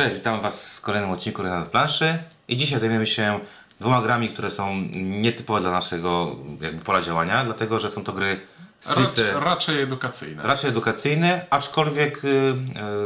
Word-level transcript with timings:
Cześć, 0.00 0.14
witam 0.14 0.40
Was 0.40 0.78
w 0.78 0.80
kolejnym 0.80 1.10
odcinku 1.10 1.42
Renat 1.42 1.68
Planszy 1.68 2.18
i 2.48 2.56
dzisiaj 2.56 2.78
zajmiemy 2.78 3.06
się 3.06 3.40
dwoma 3.80 4.02
grami, 4.02 4.28
które 4.28 4.50
są 4.50 4.74
nietypowe 4.94 5.60
dla 5.60 5.70
naszego 5.70 6.36
jakby 6.60 6.84
pola 6.84 7.02
działania, 7.02 7.44
dlatego 7.44 7.78
że 7.78 7.90
są 7.90 8.04
to 8.04 8.12
gry 8.12 8.40
stricte 8.80 9.22
Raczej, 9.22 9.40
raczej 9.44 9.82
edukacyjne. 9.82 10.42
raczej 10.42 10.70
edukacyjne, 10.70 11.46
aczkolwiek 11.50 12.24
y, 12.24 12.28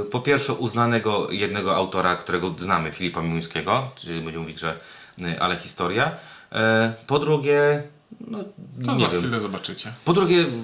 y, 0.02 0.04
po 0.04 0.20
pierwsze 0.20 0.52
uznanego 0.52 1.30
jednego 1.30 1.76
autora, 1.76 2.16
którego 2.16 2.54
znamy, 2.58 2.92
Filipa 2.92 3.22
Miłuńskiego, 3.22 3.90
czyli 3.94 4.20
będziemy 4.20 4.42
mówić, 4.42 4.60
że 4.60 4.78
y, 5.20 5.40
ale 5.40 5.56
historia. 5.56 6.10
E, 6.52 6.92
po 7.06 7.18
drugie, 7.18 7.82
no 8.26 8.38
To 8.86 8.92
nie 8.94 9.00
za 9.00 9.08
wiem, 9.08 9.20
chwilę 9.20 9.40
zobaczycie. 9.40 9.92
po 10.04 10.12
drugie, 10.12 10.44
w, 10.44 10.54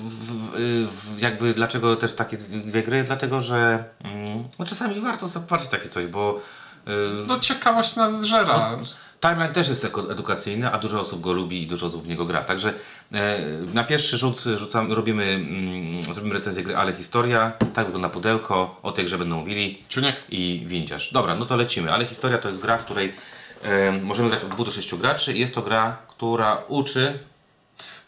w, 0.86 1.20
jakby 1.20 1.54
dlaczego 1.54 1.96
też 1.96 2.14
takie 2.14 2.36
dwie 2.36 2.82
gry? 2.82 3.04
Dlatego, 3.04 3.40
że 3.40 3.84
mm, 4.04 4.44
no 4.58 4.64
czasami 4.64 5.00
warto 5.00 5.28
zobaczyć 5.28 5.68
takie 5.68 5.88
coś, 5.88 6.06
bo 6.06 6.40
y, 6.88 6.90
No 7.26 7.40
ciekawość 7.40 7.96
nas 7.96 8.20
zżera. 8.20 8.78
Timeline 9.20 9.52
też 9.52 9.68
jest 9.68 9.84
edukacyjny, 10.10 10.72
a 10.72 10.78
dużo 10.78 11.00
osób 11.00 11.20
go 11.20 11.32
lubi 11.32 11.62
i 11.62 11.66
dużo 11.66 11.86
osób 11.86 12.04
w 12.04 12.08
niego 12.08 12.24
gra. 12.24 12.44
Także 12.44 12.74
e, 13.12 13.38
na 13.74 13.84
pierwszy 13.84 14.18
rzut 14.18 14.44
rzucam, 14.56 14.92
robimy, 14.92 15.24
mm, 15.24 16.02
zrobimy 16.14 16.34
recenzję 16.34 16.62
gry 16.62 16.76
Ale 16.76 16.92
Historia. 16.92 17.52
Tak 17.74 17.86
wygląda 17.86 18.08
pudełko, 18.08 18.80
o 18.82 18.92
tej 18.92 19.04
grze 19.04 19.18
będą 19.18 19.36
mówili. 19.38 19.82
Czuniek? 19.88 20.16
I 20.30 20.64
Windziarz. 20.66 21.12
Dobra, 21.12 21.34
no 21.34 21.46
to 21.46 21.56
lecimy. 21.56 21.92
Ale 21.92 22.06
Historia 22.06 22.38
to 22.38 22.48
jest 22.48 22.60
gra, 22.60 22.78
w 22.78 22.84
której 22.84 23.14
e, 23.62 23.92
możemy 23.92 24.28
grać 24.30 24.44
od 24.44 24.50
2 24.50 24.64
do 24.64 24.70
6 24.70 24.94
graczy. 24.94 25.36
Jest 25.36 25.54
to 25.54 25.62
gra, 25.62 25.96
która 26.08 26.62
uczy 26.68 27.18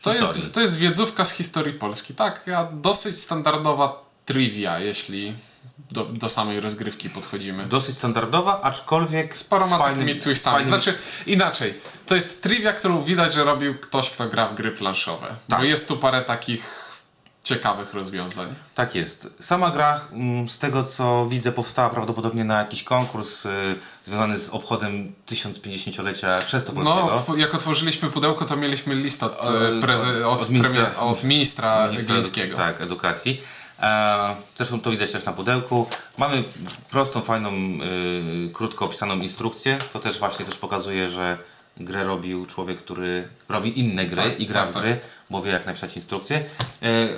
To 0.02 0.10
historii. 0.12 0.42
jest, 0.42 0.54
to 0.54 0.60
jest 0.60 0.76
wiedzówka 0.76 1.24
z 1.24 1.32
historii 1.32 1.74
Polski. 1.74 2.14
Tak, 2.14 2.44
dosyć 2.72 3.18
standardowa 3.20 4.04
trivia, 4.24 4.78
jeśli 4.78 5.34
do, 5.90 6.04
do 6.04 6.28
samej 6.28 6.60
rozgrywki 6.60 7.10
podchodzimy. 7.10 7.66
Dosyć 7.66 7.96
standardowa, 7.96 8.60
aczkolwiek 8.62 9.38
Z 9.38 9.44
paroma 9.44 9.78
fajnym- 9.78 9.98
takimi 10.06 10.20
twistami. 10.20 10.54
fajnym- 10.56 10.66
Znaczy, 10.68 10.98
inaczej. 11.26 11.74
To 12.06 12.14
jest 12.14 12.42
trivia, 12.42 12.72
którą 12.72 13.02
widać, 13.02 13.34
że 13.34 13.44
robił 13.44 13.78
ktoś, 13.78 14.10
kto 14.10 14.28
gra 14.28 14.48
w 14.48 14.54
gry 14.54 14.72
planszowe. 14.72 15.26
Tak. 15.48 15.58
Bo 15.58 15.64
jest 15.64 15.88
tu 15.88 15.96
parę 15.96 16.22
takich 16.22 16.88
ciekawych 17.44 17.94
rozwiązań. 17.94 18.54
Tak 18.74 18.94
jest. 18.94 19.34
Sama 19.40 19.70
gra, 19.70 20.00
mm, 20.12 20.48
z 20.48 20.58
tego 20.58 20.84
co 20.84 21.26
widzę, 21.30 21.52
powstała 21.52 21.90
prawdopodobnie 21.90 22.44
na 22.44 22.58
jakiś 22.58 22.82
konkurs 22.82 23.46
y, 23.46 23.78
związany 24.08 24.38
z 24.38 24.50
obchodem 24.50 25.12
1050-lecia 25.26 26.40
Chrztu 26.40 26.72
Polskiego. 26.72 27.24
No, 27.28 27.36
jak 27.36 27.54
otworzyliśmy 27.54 28.10
pudełko, 28.10 28.44
to 28.44 28.56
mieliśmy 28.56 28.94
list 28.94 29.22
od, 29.22 29.40
Od- 29.40 29.54
e, 29.54 30.26
od, 30.28 30.42
od 30.42 30.50
ministra- 30.50 30.60
premier, 30.62 30.90
od 30.98 31.24
ministra, 31.24 31.86
Ministra 31.88 32.14
Glińskiego. 32.14 32.56
Tak, 32.56 32.80
edukacji. 32.80 33.40
E, 33.80 34.36
zresztą 34.56 34.80
to 34.80 34.90
widać 34.90 35.12
też 35.12 35.24
na 35.24 35.32
pudełku. 35.32 35.86
Mamy 36.18 36.44
prostą, 36.90 37.20
fajną, 37.20 37.50
y, 37.52 38.50
krótko 38.52 38.84
opisaną 38.84 39.16
instrukcję. 39.18 39.78
To 39.92 39.98
też 39.98 40.18
właśnie 40.18 40.46
też 40.46 40.56
pokazuje, 40.56 41.08
że 41.08 41.38
grę 41.80 42.04
robił 42.04 42.46
człowiek, 42.46 42.78
który 42.78 43.28
robi 43.48 43.80
inne 43.80 44.06
gry 44.06 44.22
Tak, 44.22 44.40
i 44.40 44.46
gra 44.46 44.60
tak, 44.62 44.70
w 44.70 44.80
gry, 44.80 44.98
bo 45.30 45.42
wie 45.42 45.50
jak 45.50 45.66
napisać 45.66 45.96
instrukcję. 45.96 46.36
E, 46.36 46.42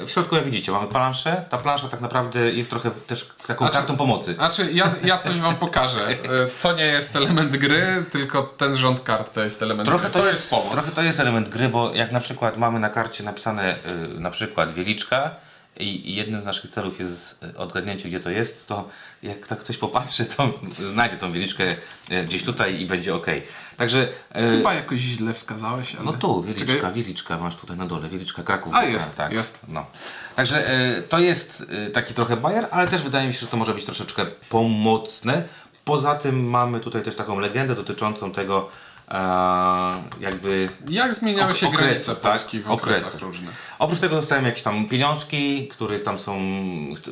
w 0.07 0.11
środku 0.11 0.37
jak 0.37 0.45
widzicie 0.45 0.73
mamy 0.73 0.87
planszę. 0.87 1.45
Ta 1.51 1.59
plansza 1.59 1.89
tak 1.89 2.01
naprawdę 2.01 2.53
jest 2.53 2.71
trochę 2.71 2.91
też 2.91 3.31
taką 3.47 3.65
Znaczy- 3.65 3.79
kartą 3.79 3.97
pomocy. 3.97 4.35
Znaczy, 4.35 4.69
ja, 4.73 4.95
ja 5.05 5.19
coś 5.19 5.41
wam 5.41 5.57
pokażę. 5.57 6.07
E, 6.09 6.17
To 6.63 6.73
nie 6.73 6.85
jest 6.87 7.17
element 7.17 7.57
gry, 7.57 8.05
tylko 8.13 8.43
ten 8.43 8.77
rząd 8.77 9.01
kart 9.01 9.33
to 9.35 9.41
jest 9.45 9.63
element 9.63 9.89
Trochę 9.89 10.11
gry. 10.11 10.21
to, 10.21 10.27
jest, 10.27 10.51
pomoc. 10.51 10.73
trochę 10.73 10.91
to 10.91 11.03
jest 11.03 11.21
element 11.21 11.49
gry, 11.49 11.69
bo 11.69 11.93
jak 11.95 12.13
na 12.13 12.21
przykład 12.21 12.57
mamy 12.57 12.79
na 12.81 12.91
karcie 12.91 13.25
napisane 13.25 13.75
y, 14.17 14.21
na 14.21 14.31
przykład 14.31 14.73
wieliczka 14.73 15.31
i, 15.83 16.15
jednym 16.15 16.43
z 16.43 16.47
naszych 16.47 16.71
celów 16.71 17.01
jest 17.01 17.43
y, 17.43 17.59
odgadnięcie 17.59 18.09
gdzie 18.09 18.21
to 18.21 18.31
jest, 18.31 18.69
to 18.69 18.89
jak 19.23 19.47
tak 19.47 19.59
ktoś 19.59 19.77
popatrzy, 19.77 20.25
to 20.25 20.55
znajdzie 20.93 21.17
tą 21.17 21.33
wieliczkę 21.33 21.65
y, 22.11 22.25
gdzieś 22.25 22.43
tutaj 22.43 22.81
i 22.81 22.87
będzie 22.87 23.15
ok. 23.15 23.27
Także 23.77 24.09
y, 24.37 24.57
Chyba 24.57 24.75
jakoś 24.75 25.01
źle 25.01 25.35
wskazałeś, 25.35 25.95
ale... 25.95 26.05
no 26.05 26.13
tu 26.13 26.43
wieliczka, 26.43 26.75
Czekaj. 26.75 26.93
wieliczka 26.93 27.39
masz 27.39 27.57
tutaj 27.57 27.77
na 27.77 27.87
dole, 27.87 28.09
wieliczka 28.09 28.43
Kraków. 28.43 28.75
A, 28.75 28.85
jest, 28.85 29.17
tak, 29.17 29.33
jest. 29.33 29.61
No. 29.69 29.87
Także 30.37 30.65
to 31.09 31.19
jest 31.19 31.65
taki 31.93 32.15
trochę 32.15 32.37
bajer, 32.37 32.67
ale 32.71 32.89
też 32.89 33.03
wydaje 33.03 33.29
mi 33.29 33.35
się, 33.35 33.41
że 33.41 33.47
to 33.47 33.57
może 33.57 33.75
być 33.75 33.85
troszeczkę 33.85 34.27
pomocne. 34.49 35.45
Poza 35.85 36.15
tym 36.15 36.51
mamy 36.51 36.81
tutaj 36.81 37.03
też 37.03 37.17
taką 37.17 37.39
legendę 37.39 37.75
dotyczącą 37.75 38.33
tego 38.33 38.71
jakby 40.21 40.69
Jak 40.89 41.15
zmieniały 41.15 41.55
się 41.55 41.67
Ok- 41.67 41.73
granice 41.77 41.93
okresów, 42.03 42.21
tak? 42.21 42.33
Polski 42.33 42.61
w 42.61 42.71
okresach 42.71 43.03
Okresów. 43.07 43.23
różnych? 43.23 43.77
Oprócz 43.79 43.99
tego 44.01 44.17
dostałem 44.17 44.45
jakieś 44.45 44.63
tam 44.63 44.89
pieniążki, 44.89 45.69
które 45.69 46.01
tam 46.01 46.19
są, 46.19 46.39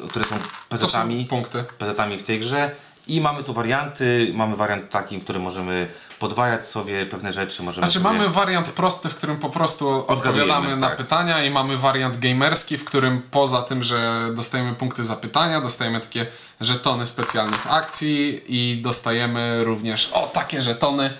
które 0.08 0.25
są 0.25 0.37
To 0.38 0.44
są 0.44 0.48
pezetami, 0.69 1.26
punkty. 1.26 1.64
pezetami 1.78 2.19
w 2.19 2.22
tej 2.22 2.41
grze. 2.41 2.70
I 3.06 3.20
mamy 3.20 3.44
tu 3.44 3.54
warianty. 3.54 4.31
Mamy 4.34 4.56
wariant 4.56 4.91
taki, 4.91 5.19
w 5.19 5.25
którym 5.25 5.42
możemy 5.42 5.88
podwajać 6.19 6.66
sobie 6.66 7.06
pewne 7.06 7.32
rzeczy. 7.32 7.62
Możemy 7.62 7.87
Znaczy 7.87 8.00
sobie... 8.04 8.19
mamy 8.19 8.28
wariant 8.32 8.69
prosty, 8.70 9.08
w 9.08 9.14
którym 9.14 9.37
po 9.38 9.50
prostu 9.50 10.06
odpowiadamy 10.06 10.76
na 10.76 10.88
tak. 10.88 10.97
pytania 10.97 11.44
i 11.44 11.50
mamy 11.50 11.76
wariant 11.76 12.19
gamerski, 12.19 12.78
w 12.78 12.84
którym 12.84 13.22
poza 13.31 13.62
tym, 13.62 13.82
że 13.82 14.28
dostajemy 14.34 14.75
punkty 14.75 15.04
za 15.04 15.16
pytania, 15.16 15.60
dostajemy 15.60 16.00
takie 16.00 16.26
żetony 16.60 17.06
specjalnych 17.06 17.72
akcji 17.72 18.42
i 18.48 18.82
dostajemy 18.82 19.64
również 19.64 20.10
o 20.12 20.26
takie 20.26 20.62
żetony, 20.62 21.10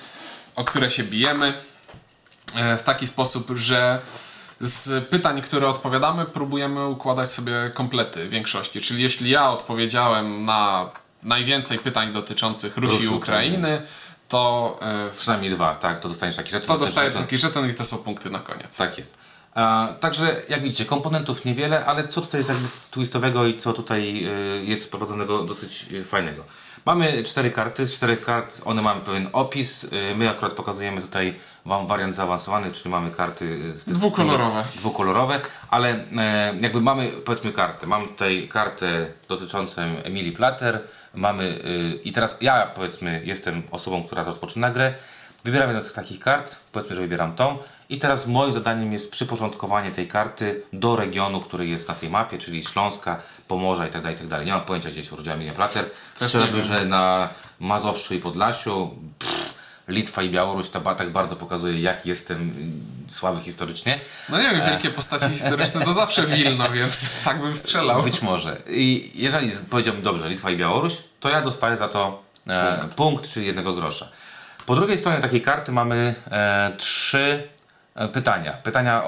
o 0.59 0.65
które 0.65 0.91
się 0.91 1.05
bijemy 1.05 1.55
e, 2.57 2.77
w 2.77 2.83
taki 2.83 3.07
sposób, 3.07 3.51
że 3.57 3.99
z 4.61 5.09
pytań, 5.09 5.43
które 5.43 5.69
odpowiadamy, 5.69 6.25
próbujemy 6.25 6.87
układać 6.87 7.31
sobie 7.33 7.53
komplety 7.75 8.29
większości. 8.29 8.81
Czyli 8.81 9.03
jeśli 9.03 9.31
ja 9.31 9.51
odpowiedziałem 9.51 10.43
na 10.45 10.91
najwięcej 11.23 11.79
pytań 11.79 12.13
dotyczących 12.13 12.77
Rusi 12.77 13.03
i 13.05 13.09
Ukrainy, 13.09 13.83
to 14.29 14.79
e, 14.83 15.11
Przynajmniej 15.19 15.51
dwa, 15.53 15.75
tak, 15.75 16.01
to 16.01 16.09
dostaniesz 16.09 16.37
taki 16.37 16.51
żeton. 16.51 16.69
to 16.69 16.79
dostaję 16.79 17.11
żeton- 17.11 17.21
taki 17.21 17.39
żeton 17.39 17.71
i 17.71 17.75
to 17.75 17.85
są 17.85 17.99
punkty 17.99 18.31
na 18.31 18.39
koniec. 18.39 18.77
Tak 18.77 18.99
jest. 18.99 19.19
A, 19.55 19.89
także 20.01 20.43
jak 20.49 20.63
widzicie, 20.63 20.85
komponentów 20.85 21.45
niewiele, 21.45 21.87
ale 21.87 22.09
co 22.09 22.21
tutaj 22.21 22.41
jest 22.41 22.51
jakby 22.51 22.69
twistowego 22.91 23.47
i 23.47 23.59
co 23.59 23.73
tutaj 23.73 24.29
jest 24.63 24.87
wprowadzonego 24.87 25.43
dosyć 25.43 25.87
fajnego. 26.07 26.45
Mamy 26.87 27.23
cztery 27.23 27.51
karty, 27.51 27.87
z 27.87 27.95
czterech 27.95 28.25
kart 28.25 28.61
one 28.65 28.83
mają 28.83 29.01
pewien 29.01 29.29
opis. 29.33 29.85
Y, 29.85 30.15
my 30.17 30.31
akurat 30.31 30.53
pokazujemy 30.53 31.01
tutaj 31.01 31.35
Wam 31.67 31.87
wariant 31.87 32.17
zaawansowany, 32.17 32.73
czyli 32.73 32.91
mamy 32.91 33.11
karty 33.11 33.45
y, 33.75 33.79
z 33.79 33.85
Dwukolorowe. 33.85 34.65
dwukolorowe, 34.77 35.41
ale 35.71 35.89
e, 36.17 36.55
jakby 36.61 36.81
mamy 36.81 37.13
powiedzmy 37.25 37.53
kartę. 37.53 37.87
Mam 37.87 38.09
tutaj 38.09 38.49
kartę 38.53 39.07
dotyczącą 39.29 39.83
Emilii 39.83 40.33
Plater. 40.33 40.81
Mamy 41.15 41.45
y, 41.45 42.01
i 42.05 42.13
teraz 42.13 42.39
ja 42.41 42.67
powiedzmy 42.67 43.23
jestem 43.25 43.63
osobą, 43.71 44.05
która 44.05 44.23
rozpoczyna 44.23 44.71
grę. 44.71 44.95
Wybieram 45.45 45.69
jedną 45.69 45.85
z 45.85 45.93
takich 45.93 46.21
kart, 46.21 46.57
powiedzmy, 46.73 46.97
że 46.97 47.03
wybieram 47.03 47.35
tą 47.35 47.59
i 47.89 47.99
teraz 47.99 48.27
moim 48.27 48.53
zadaniem 48.53 48.93
jest 48.93 49.13
przyporządkowanie 49.13 49.91
tej 49.91 50.09
karty 50.09 50.63
do 50.73 50.97
regionu, 50.97 51.41
który 51.41 51.67
jest 51.67 51.89
na 51.89 51.95
tej 51.95 52.11
mapie, 52.11 52.39
czyli 52.39 52.65
Śląska, 52.65 53.23
Pomorza 53.49 53.87
i 53.87 53.91
tak 53.91 54.03
dalej, 54.03 54.17
i 54.17 54.19
tak 54.19 54.29
dalej. 54.29 54.47
Nie 54.47 54.53
mam 54.53 54.61
pojęcia, 54.61 54.91
gdzie 54.91 55.05
się 55.05 55.13
urodziła 55.13 55.35
Emilia 55.35 55.53
Plater. 55.53 55.91
Strzelałbym, 56.15 56.63
że 56.63 56.85
na 56.85 57.29
Mazowszu 57.61 58.15
i 58.15 58.19
Podlasiu, 58.19 58.95
pff, 59.19 59.55
Litwa 59.89 60.23
i 60.23 60.31
Białoruś 60.31 60.69
to 60.69 60.81
tak 60.81 61.13
bardzo 61.13 61.37
pokazuje, 61.37 61.81
jak 61.81 62.07
jestem 62.07 62.51
y, 63.09 63.13
słaby 63.13 63.41
historycznie. 63.41 63.99
No 64.29 64.39
nie 64.39 64.51
wiem, 64.51 64.67
wielkie 64.67 64.91
postacie 64.91 65.31
historyczne 65.31 65.85
to 65.85 65.93
zawsze 65.93 66.27
Wilno, 66.27 66.71
więc 66.71 67.23
tak 67.25 67.41
bym 67.41 67.57
strzelał. 67.57 68.03
Być 68.03 68.23
może. 68.23 68.63
I 68.69 69.11
jeżeli 69.15 69.51
powiedziałbym 69.71 70.03
dobrze, 70.03 70.29
Litwa 70.29 70.51
i 70.51 70.57
Białoruś, 70.57 70.97
to 71.21 71.29
ja 71.29 71.41
dostaję 71.43 71.77
za 71.77 71.89
to 71.89 72.23
e, 72.47 72.89
punkt. 72.97 73.31
czyli 73.31 73.47
jednego 73.47 73.73
grosza. 73.73 74.09
Po 74.69 74.77
drugiej 74.77 74.99
stronie 74.99 75.21
takiej 75.21 75.43
karty 75.43 75.73
mamy 75.73 76.15
e, 76.31 76.73
trzy 76.77 77.49
e, 77.95 78.09
pytania. 78.09 78.53
Pytania, 78.53 79.03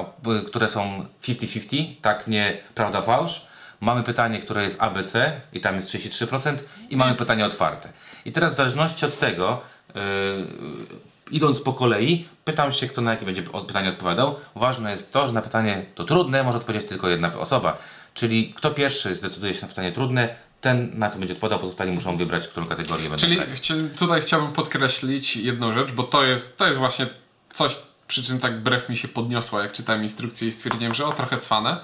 które 0.47 0.69
są 0.69 1.07
50-50, 1.23 1.95
tak 2.03 2.27
nie 2.27 2.59
prawda 2.75 3.03
fałsz. 3.03 3.47
Mamy 3.81 4.03
pytanie, 4.03 4.39
które 4.39 4.65
jest 4.65 4.83
ABC 4.83 5.41
i 5.53 5.61
tam 5.61 5.77
jest 5.77 5.89
33% 5.89 6.57
i 6.91 6.97
mamy 6.97 7.15
pytanie 7.15 7.47
otwarte. 7.47 7.89
I 8.25 8.33
teraz 8.33 8.53
w 8.53 8.57
zależności 8.57 9.07
od 9.07 9.19
tego, 9.19 9.61
e, 9.89 10.01
idąc 11.31 11.61
po 11.61 11.73
kolei, 11.73 12.29
pytam 12.45 12.73
się, 12.73 12.89
kto 12.89 13.01
na 13.01 13.11
jakie 13.11 13.27
będzie 13.27 13.43
pytanie 13.43 13.89
odpowiadał. 13.89 14.37
Ważne 14.55 14.91
jest 14.91 15.13
to, 15.13 15.27
że 15.27 15.33
na 15.33 15.43
pytanie 15.43 15.87
to 15.95 16.05
trudne 16.05 16.43
może 16.43 16.59
odpowiedzieć 16.59 16.89
tylko 16.89 17.09
jedna 17.09 17.39
osoba. 17.39 17.79
Czyli 18.15 18.55
kto 18.57 18.71
pierwszy 18.71 19.15
zdecyduje 19.15 19.55
się 19.55 19.63
na 19.63 19.69
pytanie 19.69 19.93
trudne, 19.93 20.37
ten 20.61 20.99
na 20.99 21.11
to 21.11 21.19
będzie 21.19 21.35
odpowiadał, 21.35 21.59
pozostali 21.59 21.93
muszą 21.93 22.17
wybrać, 22.17 22.49
którą 22.49 22.67
kategorię 22.67 23.03
będą 23.03 23.17
Czyli 23.17 23.37
chci- 23.41 23.89
tutaj 23.99 24.21
chciałbym 24.23 24.53
podkreślić 24.53 25.37
jedną 25.37 25.73
rzecz, 25.73 25.93
bo 25.93 26.03
to 26.03 26.25
jest, 26.25 26.59
to 26.59 26.67
jest 26.67 26.79
właśnie 26.79 27.07
coś, 27.53 27.79
przy 28.07 28.23
czym 28.23 28.41
tak 28.41 28.63
brew 28.63 28.89
mi 28.89 28.97
się 28.97 29.09
podniosła, 29.09 29.63
jak 29.63 29.73
czytałem 29.73 30.03
instrukcję 30.03 30.49
i 30.49 30.53
stwierdziłem, 30.53 30.95
że 30.95 31.07
o, 31.07 31.13
trochę 31.13 31.39
cwane. 31.39 31.81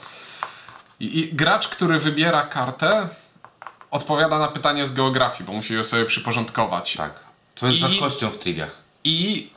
I, 1.00 1.18
I 1.18 1.34
gracz, 1.34 1.68
który 1.68 1.98
wybiera 1.98 2.42
kartę, 2.42 3.08
odpowiada 3.90 4.38
na 4.38 4.48
pytanie 4.48 4.86
z 4.86 4.94
geografii, 4.94 5.44
bo 5.44 5.52
musi 5.52 5.74
ją 5.74 5.84
sobie 5.84 6.04
przyporządkować. 6.04 6.96
Tak. 6.96 7.20
Co 7.56 7.66
jest 7.66 7.78
I- 7.78 7.80
rzadkością 7.80 8.30
w 8.30 8.38
triwiach. 8.38 8.76
I 9.04 9.50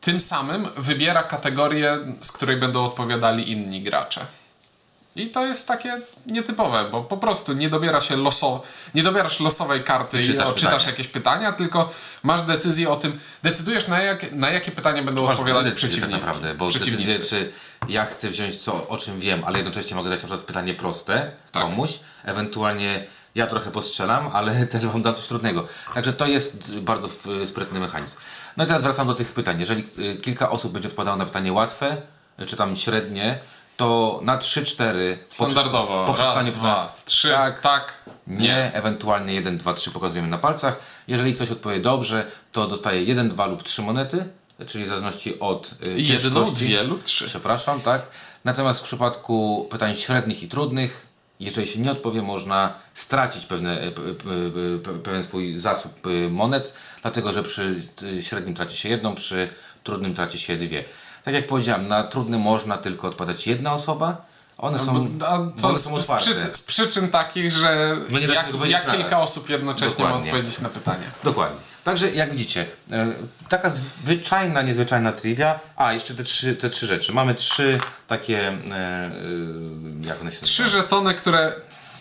tym 0.00 0.20
samym 0.20 0.68
wybiera 0.76 1.22
kategorię, 1.22 1.98
z 2.20 2.32
której 2.32 2.56
będą 2.56 2.84
odpowiadali 2.84 3.50
inni 3.52 3.82
gracze. 3.82 4.20
I 5.16 5.30
to 5.30 5.46
jest 5.46 5.68
takie 5.68 6.00
nietypowe, 6.26 6.88
bo 6.90 7.02
po 7.04 7.16
prostu 7.16 7.52
nie 7.52 7.68
dobiera 7.70 8.00
się 8.00 8.16
loso, 8.16 8.62
nie 8.94 9.02
dobierasz 9.02 9.40
losowej 9.40 9.84
karty 9.84 10.20
i 10.20 10.24
czytasz 10.24 10.48
odczytasz 10.48 10.72
pytania. 10.72 10.90
jakieś 10.90 11.08
pytania, 11.08 11.52
tylko 11.52 11.92
masz 12.22 12.42
decyzję 12.42 12.90
o 12.90 12.96
tym, 12.96 13.20
decydujesz 13.42 13.88
na, 13.88 14.00
jak, 14.00 14.32
na 14.32 14.50
jakie 14.50 14.70
pytania 14.70 15.02
będą 15.02 15.22
Masz 15.22 15.30
odpowiadać 15.38 15.62
dwie 15.62 15.70
decyzje 15.72 15.88
przeciwnicy. 15.88 16.20
tak 16.20 16.26
naprawdę, 16.26 16.54
bo 16.54 16.66
decyzję, 16.70 17.18
czy 17.18 17.52
ja 17.88 18.06
chcę 18.06 18.28
wziąć 18.28 18.56
co, 18.62 18.88
o 18.88 18.96
czym 18.98 19.20
wiem, 19.20 19.42
ale 19.44 19.58
jednocześnie 19.58 19.96
mogę 19.96 20.10
dać 20.10 20.18
na 20.22 20.26
przykład 20.28 20.46
pytanie 20.46 20.74
proste 20.74 21.32
Tak. 21.52 21.62
komuś, 21.62 21.90
ewentualnie 22.24 23.04
ja 23.34 23.46
trochę 23.46 23.70
postrzelam, 23.70 24.30
ale 24.32 24.66
też 24.66 24.86
wam 24.86 25.02
dam 25.02 25.14
coś 25.14 25.26
trudnego. 25.26 25.66
Także 25.94 26.12
to 26.12 26.26
jest 26.26 26.78
bardzo 26.80 27.08
sprytny 27.46 27.80
mechanizm. 27.80 28.16
No 28.56 28.64
i 28.64 28.66
teraz 28.66 28.82
wracam 28.82 29.06
do 29.06 29.14
tych 29.14 29.32
pytań. 29.32 29.60
Jeżeli 29.60 29.88
y, 29.98 30.16
kilka 30.16 30.50
osób 30.50 30.72
będzie 30.72 30.88
odpowiadało 30.88 31.16
na 31.16 31.24
pytanie 31.26 31.52
łatwe, 31.52 31.96
y, 32.40 32.46
czy 32.46 32.56
tam 32.56 32.76
średnie, 32.76 33.38
to 33.80 34.20
na 34.22 34.38
3-4 34.38 35.16
Standardowo. 35.34 36.04
po 36.06 36.12
przeczytaniu 36.14 36.52
dwa, 36.52 36.96
trzy, 37.04 37.28
tak, 37.30 37.60
tak, 37.60 37.92
nie, 38.26 38.70
ewentualnie 38.74 39.34
1, 39.34 39.58
2, 39.58 39.74
3 39.74 39.90
pokazujemy 39.90 40.28
na 40.28 40.38
palcach. 40.38 40.80
Jeżeli 41.08 41.34
ktoś 41.34 41.50
odpowie 41.50 41.80
dobrze, 41.80 42.26
to 42.52 42.66
dostaje 42.66 43.04
1, 43.04 43.28
2 43.28 43.46
lub 43.46 43.62
3 43.62 43.82
monety, 43.82 44.24
czyli 44.66 44.84
w 44.84 44.88
zależności 44.88 45.40
od 45.40 45.74
y, 45.84 46.00
Jedną, 46.00 46.44
dwie 46.54 46.82
lub 46.82 47.02
trzy. 47.04 47.24
Przepraszam, 47.26 47.80
tak. 47.80 48.02
Natomiast 48.44 48.80
w 48.80 48.84
przypadku 48.84 49.68
pytań 49.70 49.96
średnich 49.96 50.42
i 50.42 50.48
trudnych, 50.48 51.06
jeżeli 51.40 51.66
się 51.68 51.80
nie 51.80 51.92
odpowie, 51.92 52.22
można 52.22 52.72
stracić 52.94 53.46
pewne, 53.46 53.76
p- 53.76 53.92
p- 53.92 54.80
p- 54.84 54.98
pewien 54.98 55.24
swój 55.24 55.58
zasób 55.58 55.92
monet, 56.30 56.74
dlatego 57.02 57.32
że 57.32 57.42
przy 57.42 57.82
średnim 58.20 58.54
traci 58.54 58.76
się 58.76 58.88
jedną, 58.88 59.14
przy 59.14 59.48
trudnym 59.84 60.14
traci 60.14 60.38
się 60.38 60.56
dwie. 60.56 60.84
Tak 61.24 61.34
jak 61.34 61.46
powiedziałem, 61.46 61.88
na 61.88 62.04
trudnym 62.04 62.40
można 62.40 62.78
tylko 62.78 63.08
odpowiadać 63.08 63.46
jedna 63.46 63.72
osoba. 63.72 64.30
One 64.58 64.78
są, 64.78 65.08
a 65.26 65.38
bo 65.38 65.60
to 65.60 65.68
one 65.68 65.78
z, 65.78 65.84
są 65.84 65.90
z, 65.90 66.10
otwarte. 66.10 66.34
przy, 66.34 66.54
z 66.54 66.62
przyczyn 66.62 67.08
takich, 67.08 67.52
że 67.52 67.96
No 68.10 68.18
jak, 68.18 68.54
jak 68.66 68.90
kilka 68.90 69.18
osób 69.18 69.50
jednocześnie 69.50 70.04
ma 70.04 70.10
Dokładnie. 70.10 70.30
odpowiedzieć 70.32 70.60
na 70.60 70.68
pytanie. 70.68 71.04
Dokładnie. 71.24 71.60
Także 71.84 72.10
jak 72.10 72.30
widzicie, 72.30 72.66
e, 72.92 73.12
taka 73.48 73.70
zwyczajna, 73.70 74.62
niezwyczajna 74.62 75.12
trivia. 75.12 75.60
A, 75.76 75.92
jeszcze 75.92 76.14
te 76.14 76.24
trzy, 76.24 76.56
te 76.56 76.68
trzy 76.68 76.86
rzeczy. 76.86 77.12
Mamy 77.12 77.34
trzy 77.34 77.78
takie, 78.06 78.48
e, 78.48 78.52
e, 78.52 79.10
jak 80.02 80.20
one 80.20 80.32
się 80.32 80.40
Trzy 80.40 80.62
nazywają? 80.62 80.82
żetony, 80.82 81.14
które 81.14 81.52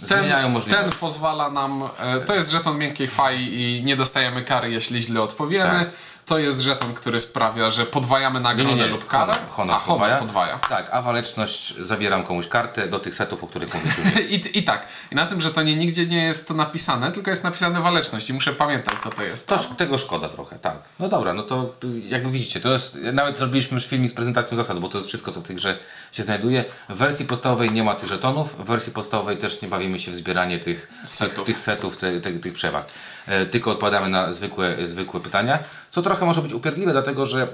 Zmieniają 0.04 0.62
ten, 0.62 0.72
ten 0.72 0.92
pozwala 0.92 1.50
nam, 1.52 1.84
to 2.26 2.36
jest 2.36 2.52
żeton 2.52 2.78
miękkiej 2.78 3.08
fai 3.08 3.54
i 3.54 3.84
nie 3.84 3.96
dostajemy 3.96 4.44
kary, 4.44 4.72
jeśli 4.72 5.02
źle 5.02 5.22
odpowiemy. 5.22 5.80
Tak. 5.80 5.90
To 6.30 6.38
jest 6.40 6.60
żeton, 6.60 6.94
który 6.94 7.20
sprawia, 7.20 7.70
że 7.70 7.86
podwajamy 7.86 8.40
nagrodę 8.40 8.88
lub 8.88 9.08
karę. 9.08 9.34
honor, 9.34 9.50
honor, 9.50 9.76
a 9.76 9.80
honor 9.80 10.00
podwaja. 10.00 10.20
podwaja. 10.20 10.60
Tak, 10.60 10.90
a 10.92 11.02
waleczność 11.02 11.76
zabieram 11.78 12.24
komuś 12.24 12.48
kartę 12.48 12.88
do 12.88 13.00
tych 13.00 13.16
setów, 13.16 13.44
o 13.44 13.48
których 13.48 13.74
mówiliśmy. 13.74 14.22
I, 14.36 14.60
I 14.60 14.64
tak, 14.64 14.88
i 15.12 15.16
na 15.16 15.26
tym 15.26 15.42
żetonie 15.42 15.76
nigdzie 15.76 16.06
nie 16.06 16.24
jest 16.24 16.48
to 16.48 16.54
napisane, 16.54 17.12
tylko 17.12 17.30
jest 17.30 17.44
napisane 17.44 17.82
waleczność 17.82 18.30
i 18.30 18.34
muszę 18.34 18.54
pamiętać, 18.54 18.94
co 19.04 19.10
to 19.10 19.24
jest. 19.24 19.48
To, 19.48 19.56
sz- 19.56 19.78
tego 19.78 19.98
szkoda 19.98 20.30
trochę, 20.30 20.60
tak. 20.60 20.78
No 21.00 21.10
dobra, 21.10 21.34
no 21.34 21.44
to 21.44 21.74
jakby 22.08 22.32
widzicie, 22.32 22.60
to 22.60 22.74
jest, 22.74 22.98
nawet 23.14 23.38
zrobiliśmy 23.38 23.76
już 23.76 23.88
filmik 23.88 24.12
z 24.12 24.16
prezentacją 24.16 24.58
zasad, 24.58 24.80
bo 24.80 24.90
to 24.90 24.98
jest 24.98 25.08
wszystko, 25.08 25.32
co 25.32 25.42
w 25.42 25.44
tej 25.44 25.56
grze 25.56 25.80
się 26.12 26.24
znajduje. 26.24 26.66
W 26.90 26.96
wersji 26.98 27.26
podstawowej 27.26 27.72
nie 27.72 27.84
ma 27.84 27.96
tych 27.96 28.10
żetonów, 28.10 28.56
w 28.64 28.68
wersji 28.68 28.92
podstawowej 28.94 29.38
też 29.38 29.62
nie 29.62 29.68
bawimy 29.68 30.00
się 30.00 30.12
w 30.12 30.16
zbieranie 30.16 30.60
tych 30.60 30.88
Setów. 31.06 31.36
tych, 31.36 31.46
tych 31.46 31.60
setów, 31.60 31.98
te, 31.98 32.22
te, 32.22 32.32
tych 32.32 32.54
przewag. 32.54 32.86
E, 33.28 33.46
tylko 33.46 33.72
odpowiadamy 33.72 34.10
na 34.10 34.32
zwykłe, 34.34 34.88
zwykłe 34.88 35.20
pytania, 35.20 35.60
co 35.90 36.02
trochę 36.02 36.26
może 36.26 36.42
być 36.42 36.54
upierdliwe, 36.54 36.92
dlatego 36.92 37.26
że 37.26 37.44
e, 37.44 37.48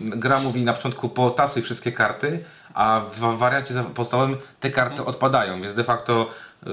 gra 0.00 0.40
mówi 0.40 0.64
na 0.64 0.72
początku 0.72 1.08
potasuj 1.08 1.62
wszystkie 1.62 1.92
karty, 1.92 2.44
a 2.76 3.00
w 3.00 3.38
wariancie 3.38 3.74
podstawowym 3.94 4.36
te 4.60 4.70
karty 4.70 5.04
odpadają, 5.04 5.62
więc 5.62 5.74
de 5.74 5.84
facto 5.84 6.30
y, 6.66 6.70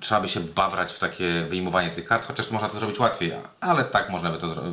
trzeba 0.00 0.20
by 0.20 0.28
się 0.28 0.40
babrać 0.40 0.92
w 0.92 0.98
takie 0.98 1.42
wyjmowanie 1.42 1.90
tych 1.90 2.06
kart, 2.06 2.26
chociaż 2.26 2.50
można 2.50 2.68
to 2.68 2.78
zrobić 2.78 2.98
łatwiej, 2.98 3.32
ale 3.60 3.84
tak 3.84 4.10
można 4.10 4.30
by 4.30 4.38
to 4.38 4.48
zrobić. 4.48 4.72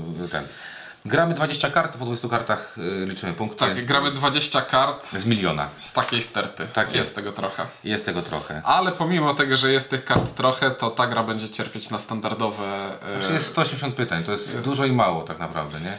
Gramy 1.05 1.33
20 1.33 1.69
kart, 1.71 1.97
po 1.97 2.05
20 2.05 2.29
kartach 2.29 2.77
y, 2.77 3.05
liczymy 3.05 3.33
punkty. 3.33 3.59
Tak, 3.59 3.85
gramy 3.85 4.11
20 4.11 4.61
kart 4.61 5.05
Z 5.05 5.25
miliona. 5.25 5.69
z 5.77 5.94
takiej 5.94 6.21
sterty. 6.21 6.67
Tak 6.73 6.88
jest. 6.88 6.95
jest. 6.97 7.15
tego 7.15 7.31
trochę. 7.31 7.65
Jest 7.83 8.05
tego 8.05 8.21
trochę. 8.21 8.61
Ale 8.65 8.91
pomimo 8.91 9.33
tego, 9.33 9.57
że 9.57 9.71
jest 9.71 9.89
tych 9.89 10.05
kart 10.05 10.35
trochę, 10.35 10.71
to 10.71 10.89
ta 10.91 11.07
gra 11.07 11.23
będzie 11.23 11.50
cierpieć 11.50 11.89
na 11.89 12.00
standardowe. 12.00 12.65
e, 13.17 13.21
Czyli 13.21 13.33
jest 13.33 13.47
180 13.47 13.95
pytań, 13.95 14.23
to 14.23 14.31
jest 14.31 14.59
dużo 14.61 14.85
i 14.85 14.91
mało 14.91 15.23
tak 15.23 15.39
naprawdę, 15.39 15.79
nie? 15.79 15.97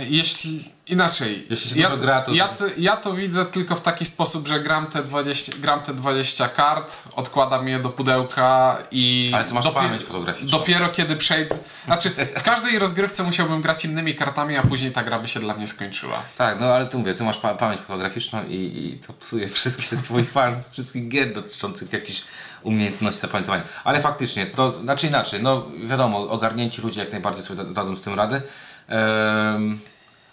Jeśli 0.00 0.72
inaczej. 0.86 1.46
Jeśli 1.50 1.70
się 1.70 1.80
ja, 1.80 1.90
dużo 1.90 2.02
gra, 2.02 2.22
to- 2.22 2.32
ja, 2.34 2.48
to- 2.48 2.64
ja 2.78 2.96
to 2.96 3.12
widzę 3.14 3.46
tylko 3.46 3.76
w 3.76 3.80
taki 3.80 4.04
sposób, 4.04 4.48
że 4.48 4.60
gram 4.60 4.86
te 4.86 5.02
20, 5.02 5.52
gram 5.58 5.80
te 5.82 5.94
20 5.94 6.48
kart, 6.48 7.02
odkładam 7.16 7.68
je 7.68 7.78
do 7.78 7.88
pudełka 7.90 8.78
i. 8.90 9.30
Ale 9.34 9.44
ty 9.44 9.54
masz 9.54 9.70
pamięć 9.70 10.02
fotograficzną. 10.02 10.58
Dopiero 10.58 10.88
kiedy 10.88 11.16
przejdę. 11.16 11.56
Znaczy, 11.86 12.10
w 12.36 12.42
każdej 12.42 12.78
rozgrywce 12.78 13.22
musiałbym 13.22 13.62
grać 13.62 13.84
innymi 13.84 14.14
kartami, 14.14 14.56
a 14.56 14.62
później 14.62 14.92
ta 14.92 15.02
gra 15.04 15.18
by 15.18 15.28
się 15.28 15.40
dla 15.40 15.54
mnie 15.54 15.68
skończyła. 15.68 16.22
Tak, 16.38 16.60
no 16.60 16.66
ale 16.66 16.86
tu 16.86 16.98
mówię, 16.98 17.14
ty 17.14 17.24
masz 17.24 17.38
pa- 17.38 17.54
pamięć 17.54 17.80
fotograficzną 17.80 18.44
i, 18.44 18.54
i 18.94 18.98
to 19.06 19.12
psuje 19.12 19.48
wszystkie 19.48 19.96
twój 20.04 20.24
fan 20.24 20.60
z 20.60 20.70
wszystkich 20.70 21.08
gier 21.08 21.32
dotyczących 21.32 21.92
jakichś 21.92 22.22
umiejętności 22.62 23.20
zapamiętywania. 23.20 23.62
Ale 23.84 24.00
faktycznie, 24.00 24.46
to 24.46 24.80
znaczy 24.82 25.06
inaczej, 25.06 25.42
no 25.42 25.66
wiadomo, 25.84 26.18
ogarnięci 26.28 26.82
ludzie 26.82 27.00
jak 27.00 27.12
najbardziej 27.12 27.44
sobie 27.44 27.64
da- 27.64 27.70
dadzą 27.72 27.96
z 27.96 28.00
tym 28.02 28.14
radę. 28.14 28.42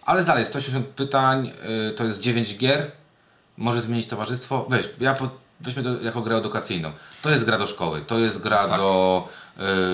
Ale 0.06 0.24
dalej, 0.24 0.46
180 0.46 0.86
pytań, 0.88 1.52
y, 1.90 1.92
to 1.92 2.04
jest 2.04 2.20
9 2.20 2.58
gier, 2.58 2.92
może 3.58 3.82
zmienić 3.82 4.08
towarzystwo. 4.08 4.66
Weź, 4.70 4.90
ja 5.00 5.16
po, 5.16 5.30
weźmy 5.62 5.84
to 5.84 6.02
jako 6.02 6.22
grę 6.22 6.36
edukacyjną. 6.36 6.92
To 7.22 7.30
jest 7.30 7.46
gra 7.46 7.58
do 7.58 7.68
szkoły, 7.68 8.02
to 8.08 8.20
jest 8.20 8.42
gra 8.42 8.68
Tak. 8.68 8.80
do 8.80 9.28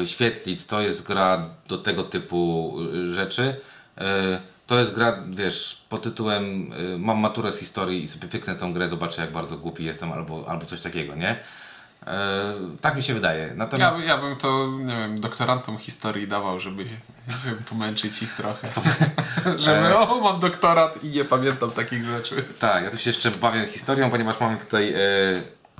y, 0.03 0.07
świetlic, 0.07 0.67
to 0.67 0.81
jest 0.81 1.07
gra 1.07 1.45
do 1.67 1.77
tego 1.77 2.03
typu 2.03 2.73
y, 2.93 3.13
rzeczy. 3.13 3.55
Y, 3.97 4.01
to 4.67 4.79
jest 4.79 4.95
gra, 4.95 5.23
wiesz, 5.29 5.81
pod 5.89 6.01
tytułem 6.03 6.73
y, 6.73 6.97
mam 6.97 7.17
maturę 7.19 7.51
z 7.51 7.57
historii 7.59 8.03
i 8.03 8.07
sobie 8.07 8.27
pyknę 8.27 8.55
tą 8.55 8.73
grę, 8.73 8.89
zobaczę 8.89 9.21
jak 9.21 9.31
bardzo 9.31 9.57
głupi 9.57 9.83
jestem 9.83 10.11
albo, 10.11 10.43
albo 10.47 10.65
coś 10.65 10.81
takiego, 10.81 11.15
nie? 11.15 11.35
Y, 12.01 12.77
tak 12.81 12.95
mi 12.95 13.03
się 13.03 13.13
wydaje. 13.13 13.47
Ja, 13.47 13.53
Natomiast 13.55 14.05
ja 14.07 14.17
bym 14.17 14.35
to, 14.35 14.67
nie 14.79 14.95
wiem, 14.95 15.19
doktorantom 15.19 15.77
historii 15.77 16.27
dawał, 16.27 16.59
żeby 16.59 16.85
pomęczyć 17.69 18.23
ich 18.23 18.33
trochę. 18.33 18.67
żeby, 19.57 19.97
o, 19.97 20.21
mam 20.21 20.39
doktorat 20.39 21.03
i 21.03 21.09
nie 21.09 21.25
pamiętam 21.25 21.71
takich 21.71 22.05
rzeczy. 22.05 22.43
Tak, 22.59 22.83
ja 22.83 22.91
tu 22.91 22.97
się 22.97 23.09
jeszcze 23.09 23.31
bawię 23.31 23.67
historią, 23.67 24.09
ponieważ 24.11 24.39
mamy 24.39 24.57
tutaj. 24.57 24.93
E, 24.93 24.97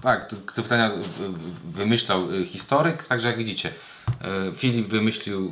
tak, 0.01 0.29
te 0.56 0.62
pytania 0.62 0.91
wymyślał 1.65 2.21
e, 2.35 2.45
historyk, 2.45 3.03
także 3.03 3.27
jak 3.27 3.38
widzicie, 3.38 3.69
e, 4.21 4.56
Filip 4.56 4.88
wymyślił 4.88 5.51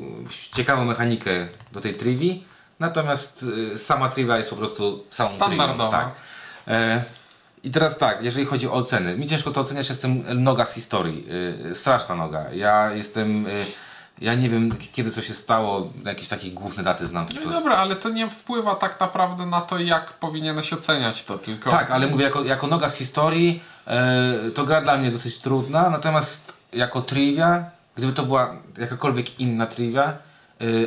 ciekawą 0.56 0.86
mechanikę 0.86 1.48
do 1.72 1.82
tej 1.82 1.94
trivii, 1.94 2.46
natomiast 2.80 3.46
e, 3.74 3.78
sama 3.78 4.10
trivia 4.10 4.38
jest 4.38 4.50
po 4.50 4.56
prostu 4.56 5.06
samą 5.10 5.30
Standardowa. 5.30 5.90
trivią, 5.98 6.16
Tak. 6.72 7.06
I 7.64 7.72
teraz 7.72 7.98
tak, 7.98 8.24
jeżeli 8.24 8.46
chodzi 8.46 8.68
o 8.68 8.74
oceny, 8.74 9.18
mi 9.18 9.28
ciężko 9.28 9.52
to 9.52 9.62
oceniać, 9.62 9.90
jestem 9.90 10.44
noga 10.44 10.66
z 10.66 10.74
historii, 10.74 11.26
e, 11.72 11.76
straszna 11.76 12.16
noga. 12.16 12.46
Ja 12.54 12.92
jestem. 12.92 13.46
E, 13.48 13.50
ja 14.22 14.36
nie 14.36 14.50
wiem, 14.50 14.72
kiedy 14.92 15.12
co 15.12 15.22
się 15.22 15.34
stało, 15.34 15.94
jakieś 16.06 16.28
takie 16.28 16.52
główne 16.52 16.84
daty 16.84 17.08
znam. 17.08 17.26
No 17.46 17.52
dobra, 17.52 17.76
ale 17.76 17.96
to 17.96 18.10
nie 18.10 18.30
wpływa 18.30 18.76
tak 18.76 19.00
naprawdę 19.00 19.46
na 19.46 19.62
to, 19.62 19.78
jak 19.78 20.14
powinieneś 20.14 20.74
oceniać 20.74 21.26
to, 21.26 21.38
tylko... 21.38 21.70
Tak, 21.70 21.92
ale 21.92 22.08
mówię, 22.08 22.24
jako, 22.24 22.44
jako 22.44 22.68
noga 22.68 22.90
z 22.90 22.96
historii, 22.96 23.64
e, 23.88 24.52
to 24.56 24.64
gra 24.64 24.82
dla 24.82 24.98
mnie 24.98 25.12
dosyć 25.12 25.40
trudna, 25.40 25.90
natomiast 25.90 26.54
jako 26.74 27.02
trivia, 27.02 27.66
gdyby 27.96 28.14
to 28.14 28.24
była 28.24 28.56
jakakolwiek 28.78 29.40
inna 29.40 29.66
trivia, 29.66 30.04
e, 30.04 30.14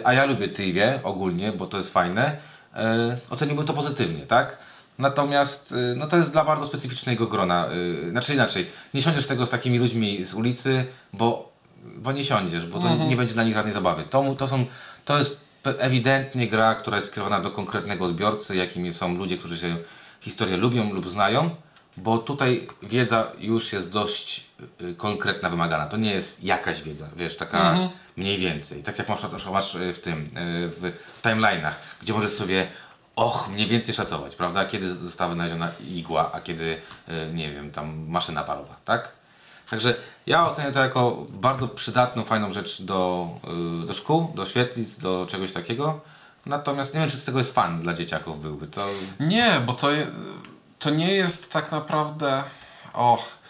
a 0.05 0.13
ja 0.13 0.25
lubię 0.25 0.49
trivia 0.49 0.99
ogólnie, 1.03 1.53
bo 1.53 1.67
to 1.67 1.77
jest 1.77 1.93
fajne, 1.93 2.37
e, 2.75 3.17
oceniłbym 3.31 3.67
to 3.67 3.73
pozytywnie, 3.73 4.27
tak? 4.27 4.57
Natomiast 4.99 5.73
e, 5.73 5.95
no 5.97 6.07
to 6.07 6.17
jest 6.17 6.33
dla 6.33 6.45
bardzo 6.45 6.67
specyficznego 6.67 7.27
grona. 7.27 7.67
E, 8.07 8.11
znaczy 8.11 8.35
inaczej, 8.35 8.67
nie 8.95 9.03
siądziesz 9.03 9.27
tego 9.27 9.47
z 9.47 9.51
takimi 9.51 9.79
ludźmi 9.79 10.25
z 10.25 10.35
ulicy, 10.35 10.85
bo, 11.13 11.53
bo 11.97 12.13
nie 12.13 12.25
siądziesz, 12.25 12.67
bo 12.67 12.79
to 12.79 12.97
nie 12.97 13.17
będzie 13.17 13.35
dla 13.35 13.45
nich 13.45 13.55
żadnej 13.55 13.73
zabawy. 13.75 14.05
To, 14.11 14.35
to, 14.35 14.49
są, 14.49 14.67
to 15.05 15.19
jest 15.19 15.45
ewidentnie 15.65 16.49
gra, 16.49 16.75
która 16.75 16.97
jest 16.97 17.09
skierowana 17.09 17.41
do 17.41 17.51
konkretnego 17.51 18.05
odbiorcy, 18.05 18.57
jakimi 18.57 18.93
są 18.93 19.15
ludzie, 19.17 19.39
którzy 19.39 19.59
się 19.59 19.77
historię 20.21 20.57
lubią 20.57 20.93
lub 20.93 21.11
znają, 21.11 21.51
bo 21.97 22.19
tutaj 22.19 22.69
wiedza 22.83 23.27
już 23.39 23.73
jest 23.73 23.91
dość 23.91 24.47
y, 24.81 24.95
konkretna, 24.95 25.51
wymagana. 25.51 25.87
To 25.87 25.97
nie 25.97 26.13
jest 26.13 26.45
jakaś 26.45 26.83
wiedza, 26.83 27.09
wiesz, 27.17 27.37
taka 27.37 27.91
mniej 28.17 28.39
więcej. 28.39 28.83
Tak 28.83 28.99
jak 28.99 29.09
masz, 29.09 29.47
masz 29.53 29.75
y, 29.75 29.95
w 29.95 30.01
tym, 30.01 30.19
y, 30.19 30.29
w, 30.69 30.93
w 31.17 31.23
timeline'ach, 31.23 31.73
gdzie 32.03 32.13
możesz 32.13 32.33
sobie 32.33 32.67
och, 33.17 33.49
mniej 33.49 33.67
więcej 33.67 33.95
szacować, 33.95 34.37
prawda? 34.37 34.65
Kiedy 34.67 34.95
została 34.95 35.31
wynaleziona 35.31 35.69
igła, 35.81 36.33
a 36.33 36.41
kiedy, 36.41 36.81
y, 37.09 37.35
nie 37.35 37.53
wiem, 37.53 37.71
tam 37.73 38.07
maszyna 38.09 38.45
parowa, 38.45 38.77
tak? 38.85 39.13
Także 39.71 39.95
ja 40.27 40.49
oceniam 40.49 40.73
to 40.73 40.81
jako 40.81 41.27
bardzo 41.31 41.69
przydatną, 41.69 42.25
fajną 42.25 42.53
rzecz 42.53 42.83
do, 42.83 43.29
y, 43.83 43.87
do 43.87 43.93
szkół, 43.93 44.33
do 44.35 44.47
świetlic, 44.47 44.97
do 44.97 45.27
czegoś 45.31 45.53
takiego. 45.53 46.01
Natomiast 46.47 46.95
nie 46.95 47.01
wiem, 47.01 47.11
czy 47.11 47.17
z 47.17 47.25
tego 47.25 47.39
jest 47.39 47.55
fan 47.55 47.83
dla 47.83 47.95
dzieciaków 47.95 48.43
byłby. 48.43 48.67
To 48.67 48.87
Nie, 49.21 49.61
bo 49.67 49.73
to, 49.73 49.89
to 50.79 50.91
nie 50.91 51.15
jest 51.15 51.53
tak 51.53 51.73
naprawdę... 51.73 52.45
Och. 52.93 53.43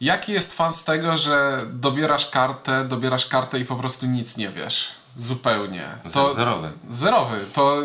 Jaki 0.00 0.32
jest 0.32 0.54
fan 0.54 0.72
z 0.72 0.84
tego, 0.84 1.18
że 1.18 1.60
dobierasz 1.72 2.30
kartę, 2.30 2.84
dobierasz 2.84 3.26
kartę 3.26 3.58
i 3.58 3.64
po 3.64 3.76
prostu 3.76 4.06
nic 4.06 4.36
nie 4.36 4.48
wiesz? 4.48 4.88
Zupełnie. 5.16 5.88
To... 6.12 6.34
Zerowy. 6.34 6.72
Zerowy. 6.90 7.38
To 7.54 7.78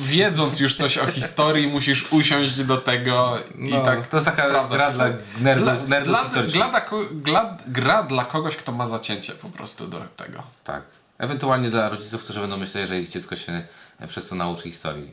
wiedząc 0.00 0.60
już 0.60 0.74
coś 0.74 0.98
o 0.98 1.06
historii, 1.06 1.68
musisz 1.68 2.12
usiąść 2.12 2.62
do 2.64 2.76
tego 2.76 3.38
i 3.58 3.70
No, 3.70 3.80
tak 3.82 4.06
to 4.06 4.16
jest 4.16 4.26
taka 4.26 4.64
gra 4.68 4.90
dla 4.90 5.08
nerdów, 5.40 5.88
nerdów 5.88 6.08
dla, 6.08 6.24
dla, 6.42 6.68
dla, 6.68 6.80
ko- 6.80 7.04
dla, 7.12 7.56
gra 7.66 8.02
dla 8.02 8.24
kogoś, 8.24 8.56
kto 8.56 8.72
ma 8.72 8.86
zacięcie 8.86 9.32
po 9.32 9.48
prostu 9.48 9.86
do 9.88 10.00
tego. 10.16 10.42
Tak. 10.64 10.82
Ewentualnie 11.18 11.70
dla 11.70 11.88
rodziców, 11.88 12.24
którzy 12.24 12.40
będą 12.40 12.56
myśleli, 12.56 12.86
że 12.88 13.00
ich 13.00 13.08
dziecko 13.08 13.36
się 13.36 13.66
przez 14.08 14.28
to 14.28 14.34
nauczy 14.34 14.62
historii. 14.62 15.10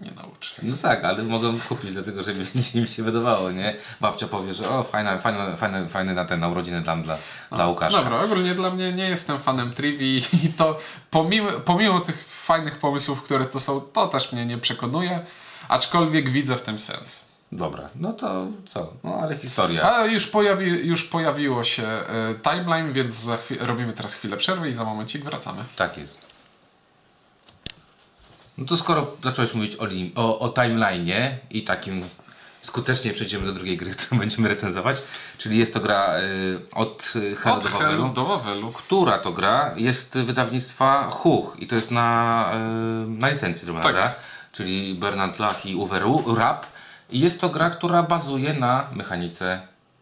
Nie 0.00 0.10
nauczy. 0.10 0.54
No 0.62 0.76
tak, 0.82 1.04
ale 1.04 1.22
mogą 1.22 1.58
kupić 1.68 1.92
dlatego, 1.92 2.22
żeby 2.22 2.44
im 2.74 2.86
się 2.96 3.02
wydawało, 3.02 3.50
nie? 3.50 3.74
Babcia 4.00 4.28
powie, 4.28 4.52
że 4.54 4.68
o, 4.68 4.82
fajna, 4.82 5.18
fajna, 5.18 5.56
fajny, 5.56 5.88
fajny 5.88 6.14
na 6.14 6.24
ten 6.24 6.40
na 6.40 6.48
urodziny 6.48 6.84
tam 6.84 7.02
dla, 7.02 7.16
dla 7.52 7.66
Łukasza. 7.66 7.98
Dobra, 7.98 8.22
ogólnie 8.22 8.54
dla 8.54 8.70
mnie 8.70 8.92
nie 8.92 9.08
jestem 9.08 9.38
fanem 9.38 9.72
Trivi 9.72 10.16
i 10.44 10.52
to 10.56 10.78
pomimo, 11.10 11.50
pomimo 11.64 12.00
tych 12.00 12.22
fajnych 12.24 12.78
pomysłów, 12.78 13.22
które 13.22 13.44
to 13.44 13.60
są, 13.60 13.80
to 13.80 14.06
też 14.08 14.32
mnie 14.32 14.46
nie 14.46 14.58
przekonuje, 14.58 15.20
aczkolwiek 15.68 16.30
widzę 16.30 16.56
w 16.56 16.62
tym 16.62 16.78
sens. 16.78 17.30
Dobra, 17.52 17.88
no 17.94 18.12
to 18.12 18.46
co? 18.66 18.92
No 19.04 19.14
ale 19.22 19.36
historia. 19.38 19.92
A 19.96 20.04
już, 20.06 20.26
pojawi, 20.26 20.86
już 20.86 21.04
pojawiło 21.04 21.64
się 21.64 21.82
e, 21.86 22.04
timeline, 22.42 22.92
więc 22.92 23.14
za 23.14 23.36
chwi- 23.36 23.56
robimy 23.66 23.92
teraz 23.92 24.14
chwilę 24.14 24.36
przerwy 24.36 24.68
i 24.68 24.72
za 24.72 24.84
momencik 24.84 25.24
wracamy. 25.24 25.64
Tak 25.76 25.98
jest. 25.98 26.29
No 28.60 28.66
to 28.66 28.76
skoro 28.76 29.06
zacząłeś 29.24 29.54
mówić 29.54 29.76
o, 29.76 29.84
lim- 29.86 30.10
o, 30.14 30.38
o 30.38 30.48
timeline'ie 30.48 31.30
i 31.50 31.62
takim 31.62 32.04
skutecznie 32.62 33.12
przejdziemy 33.12 33.46
do 33.46 33.52
drugiej 33.52 33.76
gry, 33.76 33.90
którą 33.94 34.18
będziemy 34.18 34.48
recenzować, 34.48 34.96
czyli 35.38 35.58
jest 35.58 35.74
to 35.74 35.80
gra 35.80 36.18
y, 36.18 36.60
od 36.74 37.12
y, 37.16 37.36
Hell 37.36 37.52
Od 37.52 37.62
do 37.64 37.68
Wawelu. 37.70 38.08
do 38.08 38.24
Wawelu. 38.24 38.72
Która 38.72 39.18
to 39.18 39.32
gra 39.32 39.74
jest 39.76 40.18
wydawnictwa 40.18 41.10
Huch 41.10 41.56
i 41.58 41.66
to 41.66 41.74
jest 41.76 41.90
na, 41.90 42.50
y, 43.06 43.10
na 43.10 43.28
licencji 43.28 43.64
zrobiona 43.64 43.84
Tak 43.84 43.94
gra, 43.94 44.12
czyli 44.52 44.94
Bernard 44.94 45.38
Lach 45.38 45.66
i 45.66 45.74
Uwe 45.74 46.00
Rapp. 46.36 46.66
I 47.10 47.20
jest 47.20 47.40
to 47.40 47.48
gra, 47.48 47.70
która 47.70 48.02
bazuje 48.02 48.52
na 48.54 48.86
mechanice 48.92 49.60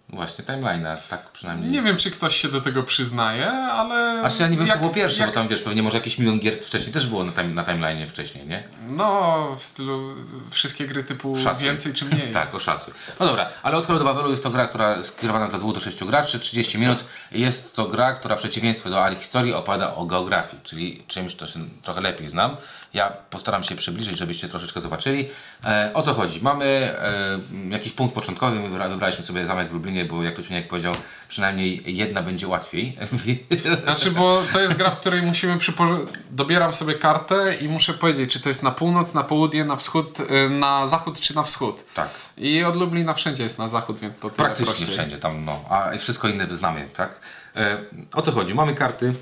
właśnie 0.09 0.45
timeline'a, 0.45 0.97
tak 1.09 1.31
przynajmniej. 1.33 1.71
Nie 1.71 1.83
wiem, 1.83 1.97
czy 1.97 2.11
ktoś 2.11 2.37
się 2.37 2.49
do 2.49 2.61
tego 2.61 2.83
przyznaje, 2.83 3.51
ale... 3.51 4.23
Aż 4.23 4.41
ja 4.41 4.49
nie 4.49 4.57
wiem, 4.57 4.67
jak- 4.67 4.77
co 4.77 4.81
było 4.81 4.95
pierwsze, 4.95 5.21
jak- 5.21 5.31
bo 5.31 5.35
tam 5.35 5.49
wiesz, 5.49 5.63
pewnie 5.63 5.83
może 5.83 5.97
jakieś 5.97 6.19
milion 6.19 6.41
gier 6.41 6.55
wcześniej 6.65 6.93
też 6.93 7.07
było 7.07 7.25
na, 7.25 7.33
time, 7.33 7.49
na 7.49 7.65
timeline'ie 7.65 8.09
wcześniej, 8.09 8.47
nie? 8.47 8.63
No, 8.91 9.57
w 9.61 9.65
stylu 9.67 10.15
wszystkie 10.51 10.87
gry 10.87 11.05
typu 11.05 11.37
Szacuj. 11.37 11.65
więcej 11.65 11.95
czy 11.95 12.05
mniej. 12.05 12.33
Tak, 12.39 12.55
oszacuj. 12.55 12.95
No 13.21 13.27
dobra, 13.27 13.49
ale 13.63 13.77
od 13.77 13.87
do 13.87 14.05
Babelu 14.05 14.31
jest 14.31 14.43
to 14.43 14.51
gra, 14.51 14.67
która 14.67 15.03
skierowana 15.03 15.49
dla 15.49 15.59
2 15.59 15.73
do 15.73 15.81
6 15.81 16.05
graczy, 16.05 16.39
30 16.39 16.79
minut. 16.79 17.05
Jest 17.33 17.75
to 17.75 17.85
gra, 17.87 18.13
która 18.13 18.37
w 18.37 18.39
przeciwieństwie 18.39 18.91
do 18.91 19.05
Ari 19.05 19.17
Historii 19.17 19.53
opada 19.55 19.95
o 19.95 20.07
geografii, 20.07 20.63
czyli 20.65 21.03
czymś, 21.07 21.35
co 21.35 21.47
się 21.47 21.61
trochę 21.83 22.01
lepiej 22.01 22.29
znam. 22.29 22.57
Ja 22.95 23.11
postaram 23.31 23.65
się 23.65 23.77
przybliżyć, 23.77 24.19
żebyście 24.19 24.49
troszeczkę 24.49 24.81
zobaczyli. 24.81 25.29
E, 25.65 25.91
o 25.95 26.03
co 26.03 26.15
chodzi? 26.15 26.41
Mamy 26.43 26.65
e, 26.65 27.39
jakiś 27.69 27.93
punkt 27.93 28.15
początkowy, 28.15 28.61
my 28.61 28.69
wybra- 28.69 28.89
wybraliśmy 28.91 29.25
sobie 29.25 29.47
zamek 29.47 29.71
w 29.71 29.73
Lublinie, 29.73 30.05
bo 30.05 30.23
jak 30.23 30.37
to 30.37 30.43
Czuniek 30.43 30.69
powiedział, 30.69 30.95
przynajmniej 31.29 31.97
jedna 31.97 32.23
będzie 32.23 32.49
łatwiej. 32.49 32.99
Znaczy, 33.85 34.11
bo 34.11 34.43
to 34.53 34.61
jest 34.61 34.75
gra, 34.75 34.91
w 34.91 35.01
której 35.01 35.23
musimy 35.23 35.57
przypo- 35.57 36.07
dobieram 36.31 36.75
sobie 36.75 36.95
kartę 36.95 37.55
i 37.55 37.69
muszę 37.69 37.95
powiedzieć, 37.95 38.33
czy 38.33 38.41
to 38.41 38.49
jest 38.49 38.63
na 38.63 38.71
północ, 38.71 39.15
na 39.15 39.25
południe, 39.25 39.65
na 39.65 39.77
wschód, 39.77 40.07
y, 40.21 40.51
na 40.51 40.87
zachód 40.87 41.21
czy 41.21 41.35
na 41.37 41.43
wschód. 41.43 41.85
tak. 41.95 42.09
I 42.37 42.65
od 42.65 42.77
Lublina 42.77 43.15
wszędzie 43.15 43.43
jest 43.43 43.59
na 43.59 43.69
zachód, 43.69 43.99
więc 43.99 44.21
to 44.21 44.31
Praktycznie 44.31 44.67
prościej. 44.67 44.87
wszędzie 44.89 45.17
tam, 45.19 45.45
no. 45.45 45.65
A 45.71 45.91
wszystko 45.99 46.29
inne 46.29 46.47
znamy, 46.51 46.89
tak? 46.97 47.21
E, 47.57 47.79
o 48.13 48.23
co 48.23 48.33
chodzi? 48.33 48.55
Mamy 48.55 48.75
karty. 48.75 49.15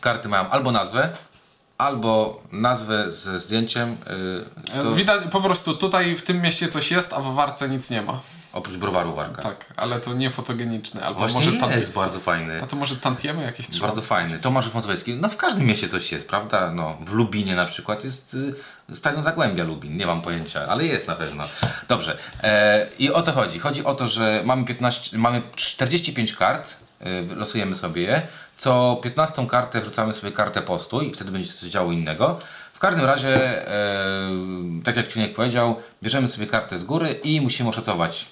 Karty 0.00 0.28
mają 0.28 0.50
albo 0.50 0.72
nazwę, 0.72 1.08
albo 1.80 2.42
nazwę 2.52 3.10
ze 3.10 3.40
zdjęciem. 3.40 3.96
E, 4.74 4.82
to 4.82 4.94
Widać 4.94 5.20
po 5.32 5.40
prostu 5.40 5.74
tutaj 5.74 6.16
w 6.16 6.22
tym 6.22 6.42
mieście 6.42 6.68
coś 6.68 6.90
jest, 6.90 7.12
a 7.12 7.20
w 7.20 7.34
Warce 7.34 7.68
nic 7.68 7.90
nie 7.90 8.02
ma. 8.02 8.20
oprócz 8.52 8.76
browaru 8.76 9.12
warka. 9.14 9.42
Tak, 9.42 9.72
ale 9.76 10.00
to 10.00 10.14
nie 10.14 10.30
fotogeniczne. 10.30 11.02
Albo 11.02 11.20
Właśnie 11.20 11.38
może 11.38 11.50
jest 11.50 11.62
tanti- 11.62 11.94
bardzo 11.94 12.20
fajny. 12.20 12.62
A 12.62 12.66
to 12.66 12.76
może 12.76 12.96
tantiemy 12.96 13.42
jakieś 13.42 13.68
trzeba? 13.68 13.86
Bardzo 13.86 14.02
fajny. 14.02 14.38
Tomasz 14.38 14.74
Mazowiecki. 14.74 15.14
No 15.14 15.28
w 15.28 15.36
każdym 15.36 15.66
mieście 15.66 15.88
coś 15.88 16.12
jest, 16.12 16.28
prawda? 16.28 16.70
No, 16.74 16.96
w 17.00 17.12
Lubinie 17.12 17.56
na 17.56 17.66
przykład 17.66 18.04
jest 18.04 18.36
y, 18.90 18.96
Stadion 18.96 19.22
Zagłębia 19.22 19.64
Lubin. 19.64 19.96
Nie 19.96 20.06
mam 20.06 20.22
pojęcia, 20.22 20.66
ale 20.68 20.84
jest 20.86 21.08
na 21.08 21.14
pewno. 21.14 21.44
Dobrze. 21.88 22.18
E, 22.42 22.86
I 22.98 23.12
o 23.12 23.22
co 23.22 23.32
chodzi? 23.32 23.58
Chodzi 23.58 23.84
o 23.84 23.94
to, 23.94 24.06
że 24.08 24.42
mamy, 24.44 24.64
15, 24.64 25.18
mamy 25.18 25.42
45 25.56 26.34
kart, 26.34 26.76
y, 27.32 27.34
losujemy 27.36 27.76
sobie 27.76 28.02
je. 28.02 28.22
Co 28.60 29.00
15 29.02 29.46
kartę 29.46 29.80
wrzucamy 29.80 30.12
sobie 30.12 30.32
kartę 30.32 30.62
postój 30.62 31.08
i 31.08 31.12
wtedy 31.12 31.32
będzie 31.32 31.52
coś 31.52 31.70
działo 31.70 31.92
innego. 31.92 32.38
W 32.72 32.78
każdym 32.78 33.04
razie, 33.04 33.68
e, 33.68 34.30
tak 34.84 34.96
jak 34.96 35.08
Czuniek 35.08 35.34
powiedział, 35.34 35.76
bierzemy 36.02 36.28
sobie 36.28 36.46
kartę 36.46 36.78
z 36.78 36.84
góry 36.84 37.12
i 37.12 37.40
musimy 37.40 37.68
oszacować, 37.68 38.26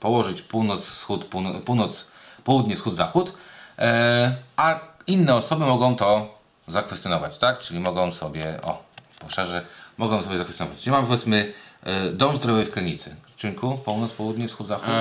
położyć 0.00 0.42
północ, 0.42 0.86
wschód, 0.86 1.24
północ, 1.24 1.62
północ 1.64 2.10
południe, 2.44 2.76
wschód, 2.76 2.94
zachód. 2.94 3.34
E, 3.78 4.34
a 4.56 4.80
inne 5.06 5.34
osoby 5.34 5.64
mogą 5.64 5.96
to 5.96 6.38
zakwestionować, 6.68 7.38
tak? 7.38 7.58
Czyli 7.58 7.80
mogą 7.80 8.12
sobie, 8.12 8.60
o, 8.62 8.82
poszerzę, 9.18 9.64
mogą 9.98 10.22
sobie 10.22 10.38
zakwestionować. 10.38 10.80
Czyli 10.80 10.90
mamy 10.90 11.06
powiedzmy 11.06 11.52
e, 11.82 12.10
dom 12.10 12.36
zdrowy 12.36 12.64
w 12.64 12.70
Klinicy. 12.70 13.16
Czynku, 13.36 13.78
północ, 13.78 14.12
południe, 14.12 14.48
wschód, 14.48 14.66
zachód. 14.66 14.94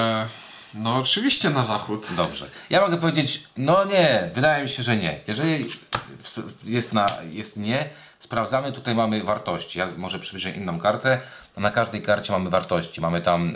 No 0.74 0.96
oczywiście 0.96 1.50
na 1.50 1.64
zachód. 1.64 2.08
Dobrze. 2.18 2.46
Ja 2.70 2.82
mogę 2.82 2.98
powiedzieć, 2.98 3.44
no 3.58 3.86
nie, 3.86 4.30
wydaje 4.34 4.64
mi 4.64 4.70
się, 4.70 4.84
że 4.84 4.98
nie. 4.98 5.20
Jeżeli 5.28 5.66
jest, 6.64 6.94
na, 6.94 7.08
jest 7.32 7.58
nie, 7.58 7.90
sprawdzamy, 8.20 8.72
tutaj 8.72 8.96
mamy 8.96 9.24
wartości. 9.24 9.80
Ja 9.80 9.88
może 9.98 10.20
przybliżę 10.20 10.52
inną 10.52 10.80
kartę. 10.80 11.22
Na 11.58 11.72
każdej 11.72 12.02
karcie 12.02 12.34
mamy 12.34 12.50
wartości. 12.50 13.02
Mamy 13.02 13.22
tam 13.22 13.50
y, 13.50 13.54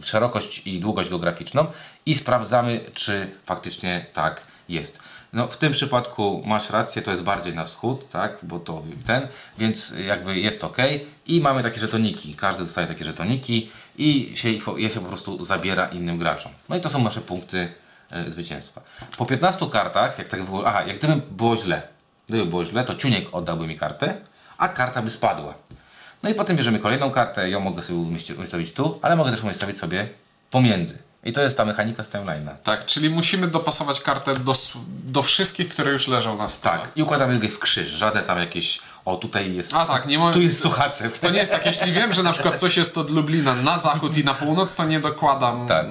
y, 0.00 0.06
szerokość 0.06 0.62
i 0.64 0.80
długość 0.80 1.10
geograficzną 1.10 1.66
i 2.06 2.14
sprawdzamy, 2.14 2.80
czy 2.94 3.30
faktycznie 3.44 4.06
tak 4.12 4.42
jest. 4.68 5.02
No, 5.32 5.46
w 5.48 5.56
tym 5.56 5.72
przypadku 5.72 6.42
masz 6.46 6.70
rację, 6.70 7.02
to 7.02 7.10
jest 7.10 7.22
bardziej 7.22 7.54
na 7.54 7.64
wschód, 7.64 8.08
tak, 8.08 8.38
bo 8.42 8.58
to 8.58 8.82
ten, 9.06 9.28
więc 9.58 9.94
jakby 10.06 10.38
jest 10.38 10.64
ok. 10.64 10.76
I 11.26 11.40
mamy 11.40 11.62
takie 11.62 11.80
żetoniki. 11.80 12.34
Każdy 12.34 12.64
dostaje 12.64 12.86
takie 12.86 13.04
żetoniki 13.04 13.70
i 13.98 14.32
się, 14.36 14.48
je 14.76 14.90
się 14.90 15.00
po 15.00 15.08
prostu 15.08 15.44
zabiera 15.44 15.86
innym 15.86 16.18
graczom. 16.18 16.52
No 16.68 16.76
i 16.76 16.80
to 16.80 16.88
są 16.88 17.02
nasze 17.04 17.20
punkty 17.20 17.72
e, 18.10 18.30
zwycięstwa. 18.30 18.80
Po 19.18 19.26
15 19.26 19.70
kartach, 19.70 20.18
jak 20.18 20.28
tak 20.28 20.42
było, 20.42 20.66
aha, 20.66 20.82
jak 20.86 20.98
gdyby 20.98 21.16
było 21.30 21.56
źle, 21.56 21.82
gdyby 22.28 22.46
było 22.46 22.64
źle, 22.64 22.84
to 22.84 22.94
Ciuniek 22.94 23.34
oddałby 23.34 23.66
mi 23.66 23.78
kartę, 23.78 24.14
a 24.58 24.68
karta 24.68 25.02
by 25.02 25.10
spadła. 25.10 25.54
No 26.22 26.30
i 26.30 26.34
potem 26.34 26.56
bierzemy 26.56 26.78
kolejną 26.78 27.10
kartę, 27.10 27.50
ją 27.50 27.60
mogę 27.60 27.82
sobie 27.82 27.98
umieści- 27.98 28.34
umiejscowić 28.34 28.72
tu, 28.72 28.98
ale 29.02 29.16
mogę 29.16 29.30
też 29.30 29.42
umiejscowić 29.42 29.78
sobie 29.78 30.08
pomiędzy. 30.50 30.98
I 31.24 31.32
to 31.32 31.42
jest 31.42 31.56
ta 31.56 31.64
mechanika 31.64 32.04
z 32.04 32.08
timeline'a. 32.08 32.54
Tak, 32.62 32.86
czyli 32.86 33.10
musimy 33.10 33.48
dopasować 33.48 34.00
kartę 34.00 34.34
do, 34.34 34.52
do 35.04 35.22
wszystkich, 35.22 35.68
które 35.68 35.92
już 35.92 36.08
leżą 36.08 36.38
na 36.38 36.48
stole. 36.48 36.78
Tak, 36.78 36.90
i 36.96 37.02
układamy 37.02 37.38
je 37.42 37.48
w 37.48 37.58
krzyż. 37.58 37.88
Żadne 37.88 38.22
tam 38.22 38.38
jakieś, 38.38 38.80
o 39.04 39.16
tutaj 39.16 39.54
jest, 39.54 39.74
A 39.74 39.84
tak, 39.84 40.06
nie 40.06 40.18
mo- 40.18 40.32
tu 40.32 40.40
jest 40.42 40.62
słuchacze. 40.62 41.10
To 41.20 41.30
nie 41.30 41.38
jest 41.38 41.52
tak, 41.52 41.66
jeśli 41.66 41.92
wiem, 41.92 42.12
że 42.12 42.22
na 42.22 42.32
przykład 42.32 42.60
coś 42.60 42.76
jest 42.76 42.98
od 42.98 43.10
Lublina 43.10 43.54
na 43.54 43.78
zachód 43.78 44.16
i 44.16 44.24
na 44.24 44.34
północ, 44.34 44.76
to 44.76 44.84
nie 44.84 45.00
dokładam 45.00 45.66
Tak, 45.66 45.86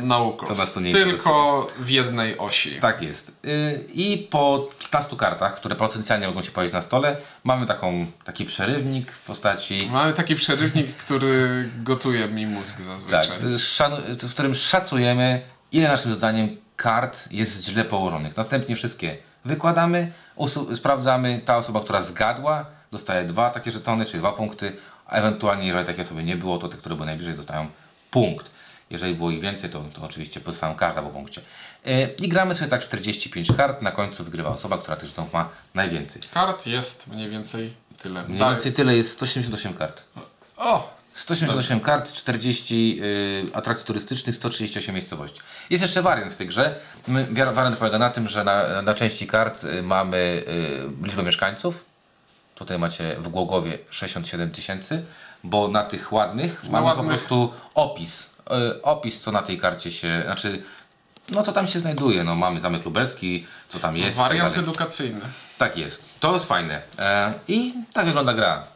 to 0.48 0.54
nas 0.54 0.74
to 0.74 0.80
nie 0.80 0.94
Tylko 0.94 1.68
w 1.80 1.90
jednej 1.90 2.38
osi. 2.38 2.80
Tak 2.80 3.02
jest. 3.02 3.32
Yy, 3.44 3.86
I 3.94 4.18
po 4.18 4.68
15 4.80 5.16
kartach, 5.16 5.56
które 5.56 5.76
potencjalnie 5.76 6.28
mogą 6.28 6.42
się 6.42 6.52
pojawić 6.52 6.74
na 6.74 6.82
stole, 6.82 7.16
mamy 7.44 7.66
taką, 7.66 8.06
taki 8.24 8.46
przerywnik 8.46 9.12
w 9.12 9.26
postaci 9.26 9.90
Mamy 9.92 10.14
taki 10.14 10.36
przerywnik, 10.36 10.96
który 10.96 11.70
gotuje 11.84 12.28
mi 12.28 12.48
mózg 12.48 12.78
tak, 12.78 12.86
zazwyczaj. 12.86 13.38
szanu- 13.58 14.02
w 14.22 14.32
którym 14.34 14.54
szacujemy, 14.56 15.42
ile 15.72 15.88
naszym 15.88 16.14
zdaniem 16.14 16.58
kart 16.76 17.32
jest 17.32 17.66
źle 17.66 17.86
położonych. 17.86 18.38
Następnie 18.38 18.76
wszystkie 18.76 19.18
wykładamy, 19.46 20.12
sprawdzamy. 20.76 21.42
Ta 21.46 21.58
osoba, 21.58 21.80
która 21.80 22.02
zgadła, 22.02 22.66
dostaje 22.92 23.24
dwa 23.24 23.50
takie 23.50 23.72
żetony, 23.72 24.06
czyli 24.06 24.20
dwa 24.20 24.32
punkty, 24.32 24.76
a 25.08 25.16
ewentualnie, 25.16 25.68
jeżeli 25.68 25.86
takie 25.86 26.02
osoby 26.02 26.24
nie 26.24 26.36
było, 26.36 26.58
to 26.58 26.70
te, 26.70 26.78
które 26.78 26.96
były 26.96 27.06
najbliżej, 27.06 27.36
dostają 27.36 27.68
punkt. 28.12 28.52
Jeżeli 28.90 29.16
było 29.16 29.32
ich 29.32 29.42
więcej, 29.42 29.70
to, 29.70 29.84
to 29.94 30.02
oczywiście 30.02 30.40
pozostają 30.40 30.76
każda 30.76 31.02
po 31.02 31.10
punkcie. 31.10 31.42
Yy, 31.86 32.16
I 32.20 32.30
gramy 32.30 32.54
sobie 32.54 32.70
tak 32.70 32.82
45 32.82 33.52
kart, 33.58 33.82
na 33.82 33.92
końcu 33.92 34.24
wygrywa 34.24 34.50
osoba, 34.50 34.78
która 34.78 34.98
tych 34.98 35.10
żetonów 35.10 35.34
ma 35.34 35.50
najwięcej. 35.74 36.22
Kart 36.34 36.68
jest 36.68 37.08
mniej 37.08 37.30
więcej 37.30 37.74
tyle. 37.98 38.24
Mniej 38.24 38.40
Tak. 38.40 38.50
więcej 38.50 38.74
tyle 38.74 38.98
jest 38.98 39.12
178 39.12 39.74
kart. 39.74 40.04
O! 40.58 41.02
178 41.14 41.80
kart, 41.80 42.14
40 42.14 43.00
y, 43.04 43.46
atrakcji 43.54 43.86
turystycznych, 43.88 44.36
138 44.36 44.96
miejscowości. 44.96 45.42
Jest 45.70 45.82
jeszcze 45.82 46.02
wariant 46.02 46.34
w 46.34 46.38
tej 46.38 46.48
grze. 46.48 46.76
Wariant 47.54 47.78
polega 47.78 48.00
na 48.00 48.10
tym, 48.10 48.28
że 48.28 48.44
na, 48.44 48.82
na 48.82 48.94
części 48.94 49.28
kart 49.28 49.64
y, 49.64 49.84
mamy 49.84 50.44
y, 50.48 51.06
liczbę 51.06 51.24
mieszkańców. 51.24 51.91
Tutaj 52.62 52.80
macie 52.80 53.16
w 53.20 53.30
Głogowie 53.30 53.78
67 53.90 54.52
tysięcy, 54.52 55.06
bo 55.44 55.68
na 55.68 55.84
tych 55.84 56.14
ładnych 56.14 56.64
mamy 56.64 56.78
po 56.80 56.84
ładnych. 56.96 57.08
prostu 57.08 57.54
opis. 57.76 58.30
Y, 58.76 58.82
opis, 58.82 59.20
co 59.20 59.32
na 59.32 59.42
tej 59.42 59.58
karcie 59.60 59.92
się, 59.92 60.22
znaczy, 60.26 60.64
no 61.30 61.44
co 61.44 61.52
tam 61.52 61.68
się 61.68 61.80
znajduje. 61.80 62.24
No 62.24 62.36
mamy 62.36 62.62
Zamek 62.62 62.86
Lubelski, 62.86 63.48
co 63.70 63.80
tam 63.80 63.98
jest. 63.98 64.18
tak 64.18 64.28
Wariant 64.28 64.54
dalej. 64.56 64.70
edukacyjny. 64.70 65.22
Tak 65.58 65.78
jest. 65.78 66.04
To 66.20 66.34
jest 66.34 66.46
fajne. 66.46 66.82
E, 67.00 67.34
I 67.48 67.74
tak 67.94 68.06
wygląda 68.06 68.34
gra. 68.34 68.68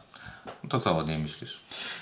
To 0.68 0.80
co 0.80 0.98
o 0.98 1.02
niej 1.02 1.18
myślisz? 1.18 1.60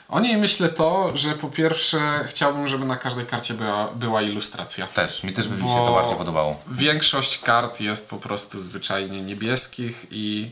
O 0.09 0.21
niej 0.21 0.37
myślę 0.37 0.69
to, 0.69 1.17
że 1.17 1.33
po 1.33 1.49
pierwsze 1.49 2.25
chciałbym, 2.26 2.69
żeby 2.69 2.85
na 2.85 2.97
każdej 2.97 3.26
karcie 3.26 3.55
była, 3.55 3.88
była 3.88 4.23
ilustracja. 4.23 4.87
Też, 4.87 5.23
mi 5.25 5.33
też 5.33 5.49
by 5.49 5.57
mi 5.62 5.69
się 5.69 5.85
to 5.85 5.95
bardziej 5.95 6.17
podobało. 6.17 6.61
Większość 6.71 7.38
kart 7.38 7.81
jest 7.81 8.11
po 8.11 8.17
prostu 8.17 8.61
zwyczajnie 8.61 9.21
niebieskich 9.21 10.07
i 10.11 10.50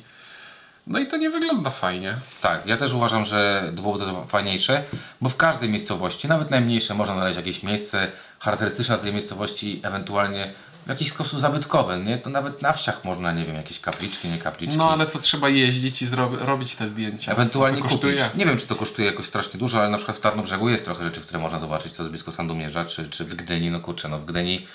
no 0.86 0.98
i 0.98 1.06
to 1.06 1.16
nie 1.16 1.30
wygląda 1.30 1.70
fajnie. 1.70 2.16
Tak, 2.40 2.66
ja 2.66 2.76
też 2.76 2.92
uważam, 2.92 3.24
że 3.24 3.70
byłoby 3.72 3.98
to 3.98 4.26
fajniejsze, 4.26 4.82
bo 5.20 5.28
w 5.28 5.36
każdej 5.36 5.68
miejscowości, 5.68 6.28
nawet 6.28 6.50
najmniejsze, 6.50 6.94
można 6.94 7.14
znaleźć 7.14 7.36
jakieś 7.36 7.62
miejsce 7.62 8.08
charakterystyczne 8.38 8.94
dla 8.94 9.04
tej 9.04 9.12
miejscowości, 9.12 9.80
ewentualnie 9.84 10.52
w 10.86 10.88
jakiś 10.88 11.10
sposób 11.10 11.40
zabytkowe, 11.40 11.98
nie? 11.98 12.18
To 12.18 12.30
nawet 12.30 12.62
na 12.62 12.72
wsiach 12.72 13.04
można, 13.04 13.32
nie 13.32 13.44
wiem, 13.44 13.56
jakieś 13.56 13.80
kapliczki, 13.80 14.28
nie 14.28 14.38
kapliczki. 14.38 14.78
No 14.78 14.90
ale 14.90 15.06
to 15.06 15.18
trzeba 15.18 15.48
jeździć 15.48 16.02
i 16.02 16.06
robić 16.40 16.74
te 16.74 16.88
zdjęcia. 16.88 17.32
Ewentualnie 17.32 17.76
to 17.76 17.82
kosztuje. 17.82 18.16
kupić. 18.16 18.38
Nie 18.38 18.46
wiem, 18.46 18.58
czy 18.58 18.66
to 18.66 18.74
kosztuje 18.74 19.06
jakoś 19.08 19.26
strasznie 19.26 19.60
dużo, 19.60 19.80
ale 19.80 19.88
na 19.88 19.96
przykład 19.96 20.16
w 20.16 20.20
Tarnobrzegu 20.20 20.68
jest 20.68 20.84
trochę 20.84 21.04
rzeczy, 21.04 21.20
które 21.20 21.38
można 21.38 21.58
zobaczyć, 21.58 21.92
co 21.92 22.02
jest 22.02 22.10
blisko 22.10 22.32
Sandomierza, 22.32 22.84
czy, 22.84 23.08
czy 23.08 23.24
w 23.24 23.34
Gdyni, 23.34 23.70
no 23.70 23.80
kurczę, 23.80 24.08
no 24.08 24.18
w 24.18 24.24
Gdyni 24.24 24.66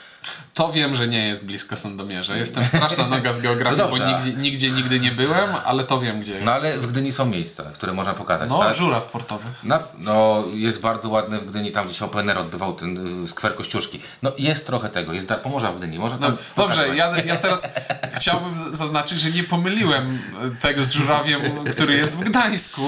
To 0.54 0.72
wiem, 0.72 0.96
że 0.96 1.08
nie 1.08 1.28
jest 1.28 1.46
blisko 1.46 1.76
Sandomierza. 1.76 2.36
Jestem 2.36 2.66
straszna 2.66 3.08
noga 3.08 3.34
z 3.34 3.42
geografii, 3.42 3.82
No 3.82 3.88
bo 3.90 3.98
nigdzie, 3.98 4.34
nigdzie 4.34 4.70
nigdy 4.72 5.00
nie 5.00 5.12
byłem, 5.12 5.50
ale 5.66 5.84
to 5.84 6.00
wiem, 6.00 6.22
gdzie 6.22 6.34
jest. 6.34 6.46
No 6.46 6.52
ale 6.54 6.78
w 6.78 6.88
Gdyni 6.88 7.12
są 7.12 7.26
miejsca, 7.26 7.64
które 7.64 7.94
można 7.94 8.14
pokazać, 8.14 8.50
No, 8.50 8.60
tak? 8.60 8.76
żuraw 8.76 9.06
portowy. 9.06 9.50
Na, 9.64 9.80
no, 9.98 10.44
jest 10.54 10.82
bardzo 10.82 11.10
ładny 11.10 11.40
w 11.40 11.46
Gdyni, 11.46 11.72
tam 11.72 11.86
gdzie 11.86 11.96
się 11.96 12.06
Open 12.06 12.30
Air 12.30 12.38
odbywał 12.38 12.74
ten 12.76 13.24
y, 13.24 13.28
skwer 13.28 13.56
Kościuszki. 13.56 14.00
No 14.22 14.32
jest 14.38 14.68
trochę 14.68 14.90
tego, 14.90 15.14
jest 15.14 15.28
dar 15.28 15.42
Pomorza 15.42 15.72
w 15.72 15.78
Gdyni, 15.78 16.00
można 16.00 16.18
tam 16.18 16.32
No, 16.58 16.64
dobrze, 16.64 16.96
ja, 16.96 17.18
ja 17.18 17.38
teraz 17.38 17.74
chciałbym 18.16 18.76
zaznaczyć, 18.76 19.20
że 19.20 19.32
nie 19.32 19.44
pomyliłem 19.44 20.20
e, 20.44 20.62
tego 20.62 20.84
z 20.84 20.92
żurawiem, 20.92 21.42
który 21.72 21.96
jest 21.98 22.16
w 22.16 22.20
Gdańsku. 22.20 22.82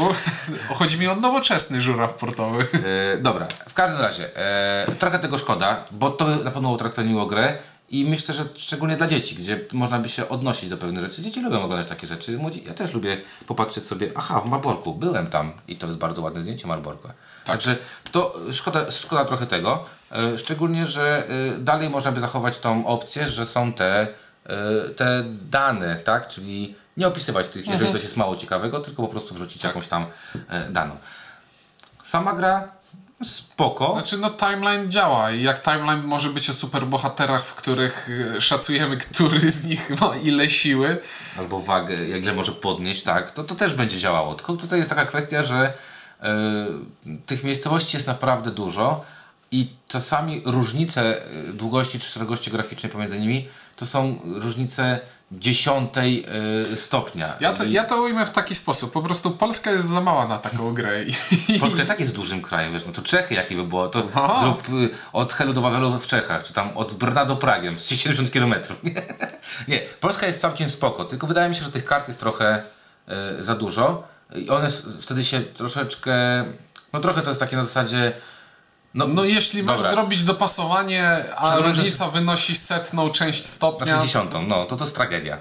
Chodzi 0.74 1.00
mi 1.00 1.08
o 1.08 1.16
nowoczesny 1.16 1.82
żuraw 1.82 2.14
portowy. 2.14 2.68
E, 3.14 3.18
dobra, 3.18 3.48
w 3.70 3.74
każdym 3.74 4.02
razie, 4.02 4.36
e, 4.38 4.86
trochę 5.00 5.20
tego 5.20 5.38
szkoda, 5.38 5.84
bo 5.92 6.10
to 6.10 6.28
na 6.28 6.52
pewno 6.52 6.70
utraceniło 6.72 7.26
grę 7.30 7.58
i 7.92 8.06
myślę, 8.06 8.34
że 8.34 8.46
szczególnie 8.56 8.96
dla 8.96 9.08
dzieci, 9.08 9.36
gdzie 9.36 9.60
można 9.74 10.00
by 10.00 10.10
się 10.10 10.30
odnosić 10.30 10.70
do 10.70 10.78
pewnych 10.78 11.04
rzeczy. 11.04 11.22
Dzieci 11.22 11.42
lubią 11.42 11.62
oglądać 11.62 11.88
takie 11.88 12.08
rzeczy. 12.08 12.38
Młodzi, 12.38 12.64
ja 12.68 12.74
też 12.74 12.94
lubię 12.94 13.22
popatrzeć 13.48 13.84
sobie, 13.84 14.12
aha, 14.16 14.42
w 14.46 14.50
Marborku, 14.50 14.94
byłem 14.94 15.28
tam 15.28 15.52
i 15.68 15.76
to 15.76 15.88
jest 15.88 16.00
bardzo 16.00 16.22
ładne 16.22 16.44
zdjęcie 16.44 16.68
Marborka. 16.68 17.14
Także 17.46 17.78
to 18.12 18.36
szkoda, 18.52 18.92
szkoda 18.92 19.26
trochę 19.26 19.46
tego, 19.46 19.86
e, 20.12 20.38
szczególnie, 20.38 20.88
że 20.88 21.28
e, 21.28 21.58
dalej 21.58 21.90
można 21.90 22.12
by 22.12 22.20
zachować 22.20 22.60
tą 22.60 22.86
opcję, 22.86 23.28
że 23.28 23.46
są 23.46 23.74
te, 23.74 24.08
e, 24.46 24.90
te 24.90 25.24
dane, 25.50 25.96
tak, 25.96 26.28
czyli 26.28 26.76
nie 26.98 27.08
opisywać 27.08 27.48
tych, 27.48 27.68
jeżeli 27.68 27.92
coś 27.92 28.04
jest 28.04 28.18
mało 28.18 28.36
ciekawego, 28.36 28.80
tylko 28.80 29.02
po 29.02 29.08
prostu 29.08 29.36
wrzucić 29.36 29.64
jakąś 29.64 29.88
tam 29.88 30.06
daną. 30.70 30.96
Sama 32.04 32.34
gra 32.34 32.79
spoko. 33.24 33.94
Znaczy, 33.94 34.18
no 34.18 34.30
timeline 34.30 34.90
działa 34.90 35.32
i 35.32 35.42
jak 35.42 35.64
timeline 35.64 36.04
może 36.04 36.30
być 36.30 36.50
o 36.50 36.54
superbohaterach, 36.54 37.46
w 37.46 37.56
których 37.56 38.10
e, 38.38 38.42
szacujemy, 38.42 38.98
który 38.98 39.50
z 39.50 39.64
nich 39.64 40.02
ma 40.02 40.16
ile 40.16 40.50
siły, 40.50 41.02
albo 41.38 41.60
wagę, 41.60 42.08
jak 42.08 42.22
ile 42.22 42.34
może 42.34 42.52
podnieść, 42.52 43.04
tak, 43.04 43.32
to, 43.32 43.44
to 43.44 43.56
też 43.56 43.74
będzie 43.74 43.98
działało. 43.98 44.36
Tylko 44.36 44.58
tutaj 44.58 44.80
jest 44.80 44.90
taka 44.90 45.06
kwestia, 45.06 45.44
że 45.44 45.74
e, 46.22 46.36
tych 47.26 47.44
miejscowości 47.44 47.98
jest 47.98 48.08
naprawdę 48.08 48.52
dużo 48.52 49.06
i 49.52 49.74
czasami 49.88 50.42
różnice 50.46 51.26
e, 51.26 51.54
długości 51.54 52.00
czy 52.00 52.10
szerokości 52.10 52.52
graficznej 52.52 52.92
pomiędzy 52.92 53.20
nimi 53.20 53.48
to 53.76 53.86
są 53.86 54.20
różnice 54.24 55.00
dziesiątej 55.32 56.26
e, 56.72 56.76
stopnia. 56.76 57.34
Ja 57.40 57.54
to, 57.54 57.64
ja 57.64 57.84
to 57.84 58.02
ujmę 58.02 58.26
w 58.26 58.30
taki 58.30 58.56
sposób. 58.56 58.92
Po 58.94 59.02
prostu 59.02 59.32
Polska 59.32 59.72
jest 59.72 59.90
za 59.90 60.02
mała 60.02 60.28
na 60.28 60.38
taką 60.38 60.74
grę. 60.74 60.92
Polska 61.60 61.84
i 61.84 61.86
tak 61.86 62.00
jest 62.00 62.16
dużym 62.16 62.42
krajem, 62.42 62.74
wiesz, 62.74 62.86
no 62.86 62.92
to 62.94 63.02
Czechy 63.02 63.36
jakie 63.36 63.56
by 63.56 63.64
było, 63.64 63.88
to 63.88 64.04
Aha. 64.16 64.38
zrób 64.42 64.70
y, 64.70 64.90
od 65.14 65.34
Helu 65.34 65.54
do 65.54 65.62
Wawelu 65.62 66.00
w 66.00 66.08
Czechach, 66.08 66.44
czy 66.44 66.54
tam 66.54 66.78
od 66.78 66.94
Brna 66.94 67.26
do 67.26 67.36
Pragi, 67.36 67.68
no, 67.72 67.78
70 67.78 68.32
km. 68.32 68.56
Nie, 69.68 69.80
Polska 70.00 70.28
jest 70.28 70.42
całkiem 70.42 70.70
spoko, 70.70 71.06
tylko 71.06 71.28
wydaje 71.28 71.50
mi 71.50 71.56
się, 71.56 71.64
że 71.64 71.72
tych 71.72 71.86
kart 71.86 72.08
jest 72.08 72.20
trochę 72.20 72.64
y, 73.40 73.44
za 73.44 73.56
dużo 73.56 74.04
i 74.36 74.50
one 74.50 74.70
wtedy 75.02 75.24
się 75.24 75.42
troszeczkę, 75.42 76.14
no 76.94 77.00
trochę 77.00 77.22
to 77.22 77.30
jest 77.30 77.40
takie 77.40 77.56
na 77.56 77.64
zasadzie, 77.64 78.14
no, 78.94 79.08
no 79.08 79.24
jeśli 79.24 79.64
masz 79.64 79.78
dobra, 79.78 79.92
zrobić 79.92 80.24
dopasowanie, 80.24 81.24
a 81.36 81.58
różnica 81.58 82.08
wynosi 82.10 82.56
setną 82.56 83.10
część 83.10 83.46
stopnia. 83.46 83.88
Znaczy 83.88 84.04
dziesiątą, 84.04 84.42
no 84.48 84.66
to 84.66 84.76
to 84.76 84.84
jest 84.84 84.96
tragedia. 84.96 85.38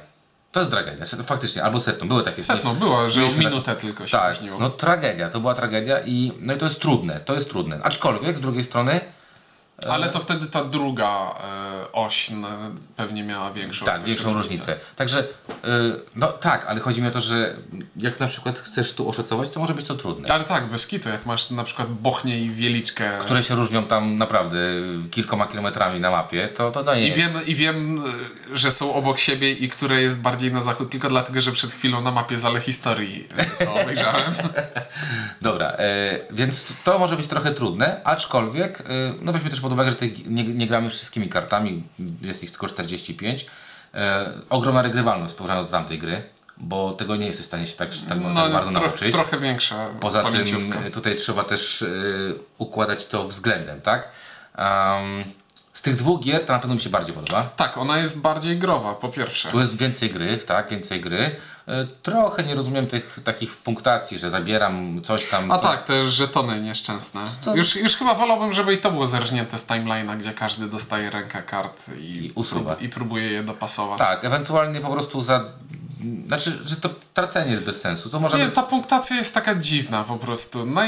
To 0.52 0.60
jest 0.60 0.72
tragedia, 0.72 1.04
faktycznie, 1.24 1.64
albo 1.64 1.80
setną, 1.80 2.08
były 2.08 2.22
takie 2.24 2.42
Setną 2.42 2.74
było, 2.74 3.08
że 3.08 3.20
Mieliśmy 3.20 3.44
minutę 3.44 3.76
tylko 3.76 4.06
się 4.06 4.18
Tak, 4.18 4.34
różniło. 4.34 4.58
no 4.58 4.70
tragedia, 4.70 5.28
to 5.28 5.40
była 5.40 5.54
tragedia 5.54 6.00
i 6.00 6.32
no 6.40 6.54
i 6.54 6.58
to 6.58 6.66
jest 6.66 6.80
trudne, 6.80 7.20
to 7.20 7.34
jest 7.34 7.50
trudne. 7.50 7.80
Aczkolwiek 7.82 8.38
z 8.38 8.40
drugiej 8.40 8.64
strony 8.64 9.00
Ale 9.86 10.08
to 10.08 10.18
wtedy 10.18 10.46
ta 10.46 10.64
druga 10.64 11.34
e, 11.84 11.92
oś 11.92 12.30
pewnie 12.96 13.24
miała 13.24 13.52
większą 13.52 13.86
Tak, 13.86 14.02
większą 14.02 14.34
różnicę. 14.34 14.76
Także, 14.96 15.20
y, 15.20 15.24
no 16.16 16.28
tak, 16.28 16.66
ale 16.66 16.80
chodzi 16.80 17.02
mi 17.02 17.08
o 17.08 17.10
to, 17.10 17.20
że 17.20 17.56
jak 17.96 18.20
na 18.20 18.26
przykład 18.26 18.58
chcesz 18.58 18.92
tu 18.92 19.08
oszacować, 19.08 19.50
to 19.50 19.60
może 19.60 19.74
być 19.74 19.86
to 19.86 19.94
trudne. 19.94 20.28
Ale 20.28 20.44
tak, 20.44 20.66
bez 20.66 20.86
kitu, 20.86 21.08
jak 21.08 21.26
masz 21.26 21.50
na 21.50 21.64
przykład 21.64 21.88
Bochnię 21.88 22.40
i 22.40 22.50
Wieliczkę 22.50 23.10
Które 23.20 23.42
się 23.42 23.54
różnią 23.54 23.84
tam 23.84 24.16
naprawdę 24.16 24.58
kilkoma 25.10 25.46
kilometrami 25.46 26.00
na 26.00 26.10
mapie, 26.10 26.48
to, 26.48 26.70
to 26.70 26.82
no 26.82 26.94
nie 26.94 27.00
i 27.00 27.08
jest. 27.08 27.18
wiem, 27.18 27.46
i 27.46 27.54
wiem, 27.54 28.04
że 28.52 28.70
są 28.70 28.94
obok 28.94 29.18
siebie 29.18 29.52
i 29.52 29.68
które 29.68 30.02
jest 30.02 30.20
bardziej 30.20 30.52
na 30.52 30.60
zachód, 30.60 30.90
tylko 30.90 31.08
dlatego, 31.08 31.40
że 31.40 31.52
przed 31.52 31.72
chwilą 31.72 32.00
na 32.00 32.10
mapie 32.10 32.38
Zale 32.38 32.60
Historii 32.60 33.28
e, 33.36 33.64
to 33.64 33.74
obejrzałem. 33.82 34.34
Dobra, 35.42 35.66
e, 35.68 36.18
więc 36.30 36.72
to 36.84 36.98
może 36.98 37.16
być 37.16 37.26
trochę 37.26 37.50
trudne, 37.54 38.00
aczkolwiek, 38.04 38.82
no 39.20 39.32
weźmy 39.32 39.50
też 39.50 39.60
pod 39.60 39.67
uwagę, 39.72 39.90
że 39.90 39.96
nie, 40.26 40.44
nie 40.44 40.66
gramy 40.66 40.90
wszystkimi 40.90 41.28
kartami, 41.28 41.82
jest 42.22 42.44
ich 42.44 42.50
tylko 42.50 42.68
45. 42.68 43.46
E, 43.94 44.32
ogromna 44.50 44.82
regrywalność 44.82 45.34
porównana 45.34 45.62
do 45.64 45.68
tamtej 45.70 45.98
gry, 45.98 46.22
bo 46.56 46.92
tego 46.92 47.16
nie 47.16 47.26
jesteś 47.26 47.44
w 47.44 47.48
stanie 47.48 47.66
się 47.66 47.76
tak, 47.76 47.88
tak, 48.08 48.08
tak 48.08 48.18
bardzo 48.52 48.70
troch, 48.70 48.82
nauczyć. 48.82 49.14
trochę 49.14 49.38
większa 49.38 49.88
Poza 50.00 50.22
tym 50.22 50.32
pamięciówka. 50.32 50.90
tutaj 50.92 51.16
trzeba 51.16 51.44
też 51.44 51.82
e, 51.82 51.86
układać 52.58 53.06
to 53.06 53.28
względem, 53.28 53.80
tak? 53.80 54.08
Em, 54.56 55.24
z 55.78 55.82
tych 55.82 55.96
dwóch 55.96 56.20
gier 56.20 56.46
to 56.46 56.52
na 56.52 56.58
pewno 56.58 56.74
mi 56.74 56.80
się 56.80 56.90
bardziej 56.90 57.14
podoba. 57.14 57.42
Tak, 57.56 57.78
ona 57.78 57.98
jest 57.98 58.20
bardziej 58.20 58.58
growa, 58.58 58.94
po 58.94 59.08
pierwsze. 59.08 59.48
Tu 59.50 59.60
jest 59.60 59.76
więcej 59.76 60.10
gry, 60.10 60.36
tak, 60.38 60.70
więcej 60.70 61.00
gry. 61.00 61.36
E, 61.68 61.86
Trochę 62.02 62.44
nie 62.44 62.54
rozumiem 62.54 62.86
tych 62.86 63.20
takich 63.24 63.56
punktacji, 63.56 64.18
że 64.18 64.30
zabieram 64.30 65.00
coś 65.04 65.28
tam. 65.30 65.50
A 65.52 65.58
to- 65.58 65.68
tak, 65.68 65.82
te 65.82 66.04
żetony 66.08 66.60
nieszczęsne. 66.60 67.20
To- 67.44 67.56
Już, 67.56 67.76
już 67.76 67.96
chyba 67.96 68.14
wolałbym, 68.14 68.52
żeby 68.52 68.74
i 68.74 68.78
to 68.78 68.90
było 68.90 69.06
zerżnięte 69.06 69.58
z 69.58 69.66
timeline'a, 69.66 70.16
gdzie 70.18 70.32
każdy 70.34 70.66
dostaje 70.68 71.10
rękę 71.10 71.42
kart 71.42 71.88
i, 71.98 72.26
I 72.26 72.32
usuwa. 72.34 72.70
prób- 72.74 72.82
i 72.82 72.88
próbuje 72.88 73.32
je 73.32 73.42
dopasować. 73.42 73.98
Tak, 73.98 74.24
ewentualnie 74.24 74.80
po 74.80 74.88
prostu 74.90 75.22
za. 75.22 75.44
Znaczy, 76.26 76.58
że 76.64 76.76
to 76.76 76.90
tracenie 77.14 77.50
jest 77.50 77.62
bez 77.64 77.80
sensu. 77.80 78.10
To 78.10 78.20
może 78.20 78.38
Nie, 78.38 78.48
ta 78.48 78.62
punktacja 78.62 79.16
jest 79.16 79.34
taka 79.34 79.54
dziwna 79.54 80.04
po 80.04 80.16
prostu. 80.16 80.66
No, 80.66 80.82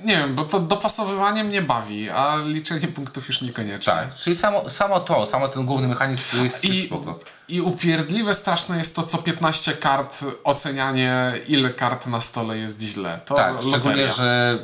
nie 0.00 0.16
wiem, 0.16 0.34
bo 0.34 0.44
to 0.44 0.60
dopasowywanie 0.60 1.44
mnie 1.44 1.62
bawi, 1.62 2.10
a 2.10 2.36
liczenie 2.44 2.88
punktów 2.88 3.28
już 3.28 3.42
niekoniecznie. 3.42 3.92
Tak, 3.92 4.14
czyli 4.14 4.36
samo, 4.36 4.70
samo 4.70 5.00
to, 5.00 5.26
samo 5.26 5.48
ten 5.48 5.66
główny 5.66 5.88
mechanizm 5.88 6.22
to 6.36 6.44
jest 6.44 6.64
I, 6.64 6.86
spoko. 6.86 7.20
I 7.48 7.60
upierdliwe 7.60 8.34
straszne 8.34 8.78
jest 8.78 8.96
to 8.96 9.02
co 9.02 9.18
15 9.18 9.72
kart 9.72 10.24
ocenianie, 10.44 11.32
ile 11.48 11.70
kart 11.70 12.06
na 12.06 12.20
stole 12.20 12.58
jest 12.58 12.80
źle. 12.80 13.20
To 13.24 13.34
Tak, 13.34 13.54
loteria. 13.54 13.70
szczególnie, 13.78 14.08
że 14.08 14.58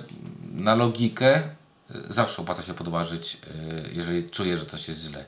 na 0.52 0.74
logikę 0.74 1.42
zawsze 2.08 2.42
opłaca 2.42 2.62
się 2.62 2.74
podważyć, 2.74 3.34
y, 3.34 3.90
jeżeli 3.92 4.30
czuję, 4.30 4.58
że 4.58 4.66
coś 4.66 4.88
jest 4.88 5.00
źle. 5.00 5.24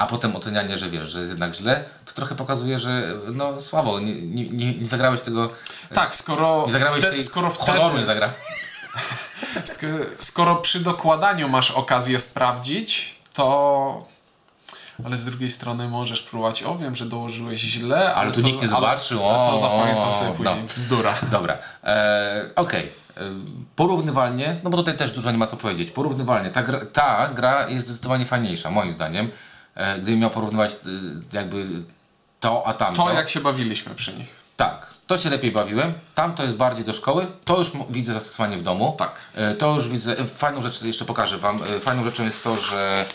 A 0.00 0.06
potem 0.06 0.36
ocenianie, 0.36 0.78
że 0.78 0.90
wiesz, 0.90 1.06
że 1.08 1.18
jest 1.18 1.30
jednak 1.30 1.54
źle, 1.54 1.84
to 2.06 2.12
trochę 2.12 2.34
pokazuje, 2.34 2.78
że 2.78 3.14
no 3.32 3.60
słabo, 3.60 4.00
nie, 4.00 4.14
nie, 4.22 4.72
nie, 4.72 4.86
zagrałeś 4.86 5.20
tego, 5.20 5.50
Tak, 5.94 6.14
skoro, 6.14 6.62
nie 6.66 6.72
zagrałeś 6.72 7.00
wte, 7.00 7.10
tej 7.10 7.22
skoro 7.22 7.50
honoru, 7.50 7.84
nie 7.84 7.90
wtedy, 7.90 8.06
zagrałeś. 8.06 8.34
sk- 9.64 10.06
skoro 10.18 10.56
przy 10.56 10.80
dokładaniu 10.80 11.48
masz 11.48 11.70
okazję 11.70 12.18
sprawdzić, 12.18 13.16
to... 13.34 14.06
Ale 15.04 15.16
z 15.16 15.24
drugiej 15.24 15.50
strony 15.50 15.88
możesz 15.88 16.22
próbować, 16.22 16.62
o 16.62 16.78
wiem, 16.78 16.96
że 16.96 17.06
dołożyłeś 17.06 17.60
źle, 17.60 18.14
ale, 18.14 18.32
tu 18.32 18.40
to, 18.40 18.46
nikt 18.46 18.62
nie 18.62 18.68
ale- 18.68 18.76
zobaczył, 18.76 19.28
ale 19.28 19.38
o, 19.38 19.50
to 19.50 19.56
zapamiętam 19.56 20.12
sobie 20.12 20.28
no. 20.30 20.34
później. 20.34 20.62
Bzdura. 20.76 21.14
Dobra, 21.30 21.58
e, 21.84 22.50
okej. 22.56 22.82
E, 23.16 23.20
Porównywalnie, 23.76 24.56
no 24.64 24.70
bo 24.70 24.76
tutaj 24.76 24.96
też 24.96 25.10
dużo 25.10 25.30
nie 25.30 25.38
ma 25.38 25.46
co 25.46 25.56
powiedzieć. 25.56 25.90
Porównywalnie, 25.90 26.50
ta 26.50 26.62
gra, 26.62 26.80
ta 26.92 27.28
gra 27.28 27.68
jest 27.68 27.86
zdecydowanie 27.86 28.26
fajniejsza, 28.26 28.70
moim 28.70 28.92
zdaniem. 28.92 29.30
E, 29.74 29.98
gdybym 29.98 30.20
miał 30.20 30.30
porównywać 30.30 30.72
e, 30.72 30.76
jakby 31.32 31.66
to, 32.40 32.66
a 32.66 32.74
tamto. 32.74 33.02
To 33.04 33.12
jak 33.12 33.28
się 33.28 33.40
bawiliśmy 33.40 33.94
przy 33.94 34.12
nich. 34.12 34.40
Tak, 34.56 34.86
To 35.06 35.18
się 35.18 35.30
lepiej 35.30 35.52
bawiłem, 35.52 35.92
tam 36.14 36.34
to 36.34 36.42
jest 36.42 36.56
bardziej 36.56 36.84
do 36.84 36.92
szkoły, 36.92 37.26
to 37.44 37.58
już 37.58 37.70
widzę 37.90 38.12
zastosowanie 38.12 38.56
w 38.56 38.62
domu. 38.62 38.94
Tak. 38.98 39.14
E, 39.34 39.54
To 39.54 39.74
już 39.74 39.88
widzę, 39.88 40.24
fajną 40.24 40.62
rzecz 40.62 40.82
jeszcze 40.82 41.04
pokażę 41.04 41.38
Wam. 41.38 41.58
Fajną 41.80 42.04
rzeczą 42.04 42.24
jest 42.24 42.44
to, 42.44 42.56
że 42.56 43.06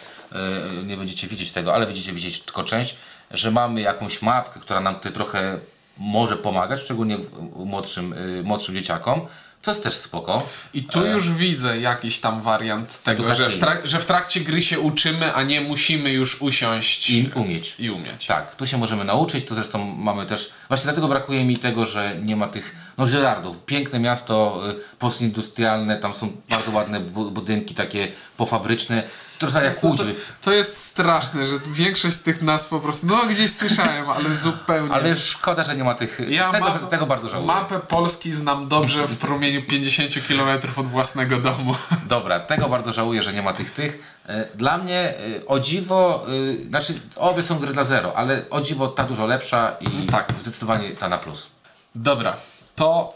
nie 0.85 0.97
będziecie 0.97 1.27
widzieć 1.27 1.51
tego, 1.51 1.73
ale 1.73 1.85
będziecie 1.85 2.13
widzieć 2.13 2.41
tylko 2.41 2.63
część, 2.63 2.97
że 3.31 3.51
mamy 3.51 3.81
jakąś 3.81 4.21
mapkę, 4.21 4.59
która 4.59 4.79
nam 4.79 4.95
tutaj 4.95 5.11
trochę 5.11 5.57
może 5.97 6.37
pomagać, 6.37 6.81
szczególnie 6.81 7.17
młodszym, 7.55 8.15
młodszym 8.43 8.75
dzieciakom. 8.75 9.21
To 9.65 9.71
jest 9.71 9.84
też 9.84 9.93
spoko. 9.93 10.47
I 10.73 10.84
tu 10.84 11.06
już 11.06 11.32
widzę 11.32 11.80
jakiś 11.80 12.19
tam 12.19 12.41
wariant 12.41 13.04
tego, 13.04 13.36
że 13.36 13.49
w, 13.49 13.60
że 13.84 13.99
w 13.99 14.06
trakcie 14.06 14.39
gry 14.39 14.62
się 14.62 14.80
uczymy, 14.80 15.34
a 15.34 15.43
nie 15.43 15.62
musimy 15.62 16.12
już 16.12 16.41
usiąść 16.41 17.10
I 17.10 17.32
umieć. 17.36 17.75
i 17.80 17.89
umieć. 17.89 18.25
Tak, 18.25 18.56
tu 18.56 18.65
się 18.65 18.78
możemy 18.78 19.06
nauczyć, 19.06 19.45
tu 19.45 19.56
zresztą 19.56 19.86
mamy 19.95 20.25
też, 20.25 20.51
właśnie 20.67 20.84
dlatego 20.84 21.08
brakuje 21.08 21.45
mi 21.45 21.58
tego, 21.58 21.86
że 21.86 22.15
nie 22.23 22.36
ma 22.36 22.47
tych, 22.47 22.75
no 22.97 23.08
Żyrardów, 23.08 23.65
piękne 23.65 23.99
miasto 23.99 24.62
y, 24.69 24.97
postindustrialne, 24.99 25.97
tam 25.97 26.13
są 26.13 26.32
bardzo 26.49 26.71
ładne 26.71 26.99
bu 26.99 27.32
budynki 27.32 27.75
takie 27.75 28.08
pofabryczne, 28.38 29.04
trochę 29.38 29.63
jak 29.65 29.76
Co 29.76 29.82
to, 29.82 29.88
Łódź, 30.04 30.15
to 30.41 30.54
jest 30.54 30.86
straszne, 30.86 31.48
że 31.48 31.54
większość 31.67 32.15
z 32.15 32.24
tych 32.24 32.41
nazw 32.41 32.69
po 32.69 32.80
prostu, 32.80 33.08
no 33.08 33.26
gdzieś 33.26 33.52
słyszałem, 33.52 34.10
ale 34.10 34.36
zupełnie. 34.36 34.93
ale 34.93 35.15
szkoda, 35.15 35.63
że 35.63 35.76
nie 35.76 35.84
ma 35.84 35.93
tych, 35.95 36.19
ja 36.28 36.52
tego, 36.52 36.71
tego 36.71 37.06
bardzo 37.06 37.30
żałuję. 37.30 37.48
Mapę 37.48 37.80
Polski 37.80 38.32
znam 38.32 38.67
dobrze 38.67 39.08
w 39.08 39.17
promieniu 39.17 39.63
50 39.67 40.12
km 40.28 40.60
od 40.76 40.88
własnego 40.88 41.38
domu. 41.38 41.76
Dobra, 42.08 42.39
tego 42.39 42.69
bardzo 42.69 42.91
żałuję, 42.93 43.21
że 43.21 43.34
nie 43.34 43.41
ma 43.41 43.54
tych 43.54 43.71
tych. 43.71 44.15
E, 44.28 44.45
Dla 44.56 44.78
mnie 44.78 45.00
e, 45.17 45.45
o 45.48 45.60
dziwo, 45.60 46.26
e, 46.63 46.67
znaczy 46.69 47.00
obie 47.15 47.41
są 47.41 47.60
gry 47.60 47.74
dla 47.74 47.84
zero, 47.84 48.17
ale 48.17 48.45
o 48.50 48.62
dziwo 48.62 48.88
ta 48.88 49.04
dużo 49.04 49.26
lepsza 49.26 49.76
i 49.82 50.06
Tak. 50.06 50.34
zdecydowanie 50.41 50.91
ta 50.91 51.10
na 51.10 51.17
plus. 51.17 51.48
Dobra, 51.95 52.34
to, 52.76 53.13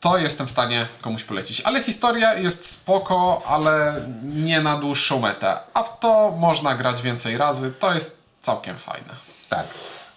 to 0.00 0.18
jestem 0.18 0.46
w 0.46 0.50
stanie 0.50 0.86
komuś 1.00 1.24
polecić. 1.24 1.60
Ale 1.60 1.82
historia 1.82 2.34
jest 2.34 2.66
spoko, 2.66 3.42
ale 3.46 4.02
nie 4.22 4.60
na 4.60 4.76
dłuższą 4.76 5.20
metę. 5.20 5.58
A 5.74 5.82
w 5.82 6.00
to 6.00 6.30
można 6.30 6.74
grać 6.74 7.02
więcej 7.02 7.38
razy. 7.38 7.72
To 7.72 7.94
jest 7.94 8.22
całkiem 8.42 8.78
fajne. 8.78 9.14
Tak. 9.48 9.66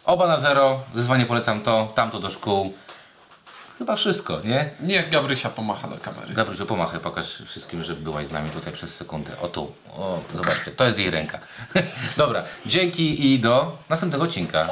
Oba 0.05 0.27
na 0.27 0.37
zero, 0.37 0.79
zdecydowanie 0.91 1.25
polecam 1.25 1.61
to, 1.61 1.91
tamto 1.95 2.19
do 2.19 2.29
szkół. 2.29 2.73
Chyba 3.77 3.95
wszystko, 3.95 4.39
nie? 4.43 4.69
Niech 4.79 5.09
Gabrysia 5.09 5.49
pomacha 5.49 5.87
do 5.87 5.97
kamery. 5.97 6.33
Gabriel, 6.33 6.67
pomachaj, 6.67 6.99
pokaż 6.99 7.43
wszystkim, 7.45 7.83
że 7.83 7.93
byłaś 7.93 8.27
z 8.27 8.31
nami 8.31 8.49
tutaj 8.49 8.73
przez 8.73 8.95
sekundę. 8.95 9.31
O 9.41 9.47
tu, 9.47 9.71
o, 9.97 10.19
zobaczcie, 10.35 10.71
to 10.71 10.85
jest 10.87 10.99
jej 10.99 11.11
ręka. 11.11 11.39
Dobra, 12.17 12.43
dzięki 12.65 13.33
i 13.33 13.39
do 13.39 13.77
następnego 13.89 14.23
odcinka. 14.23 14.67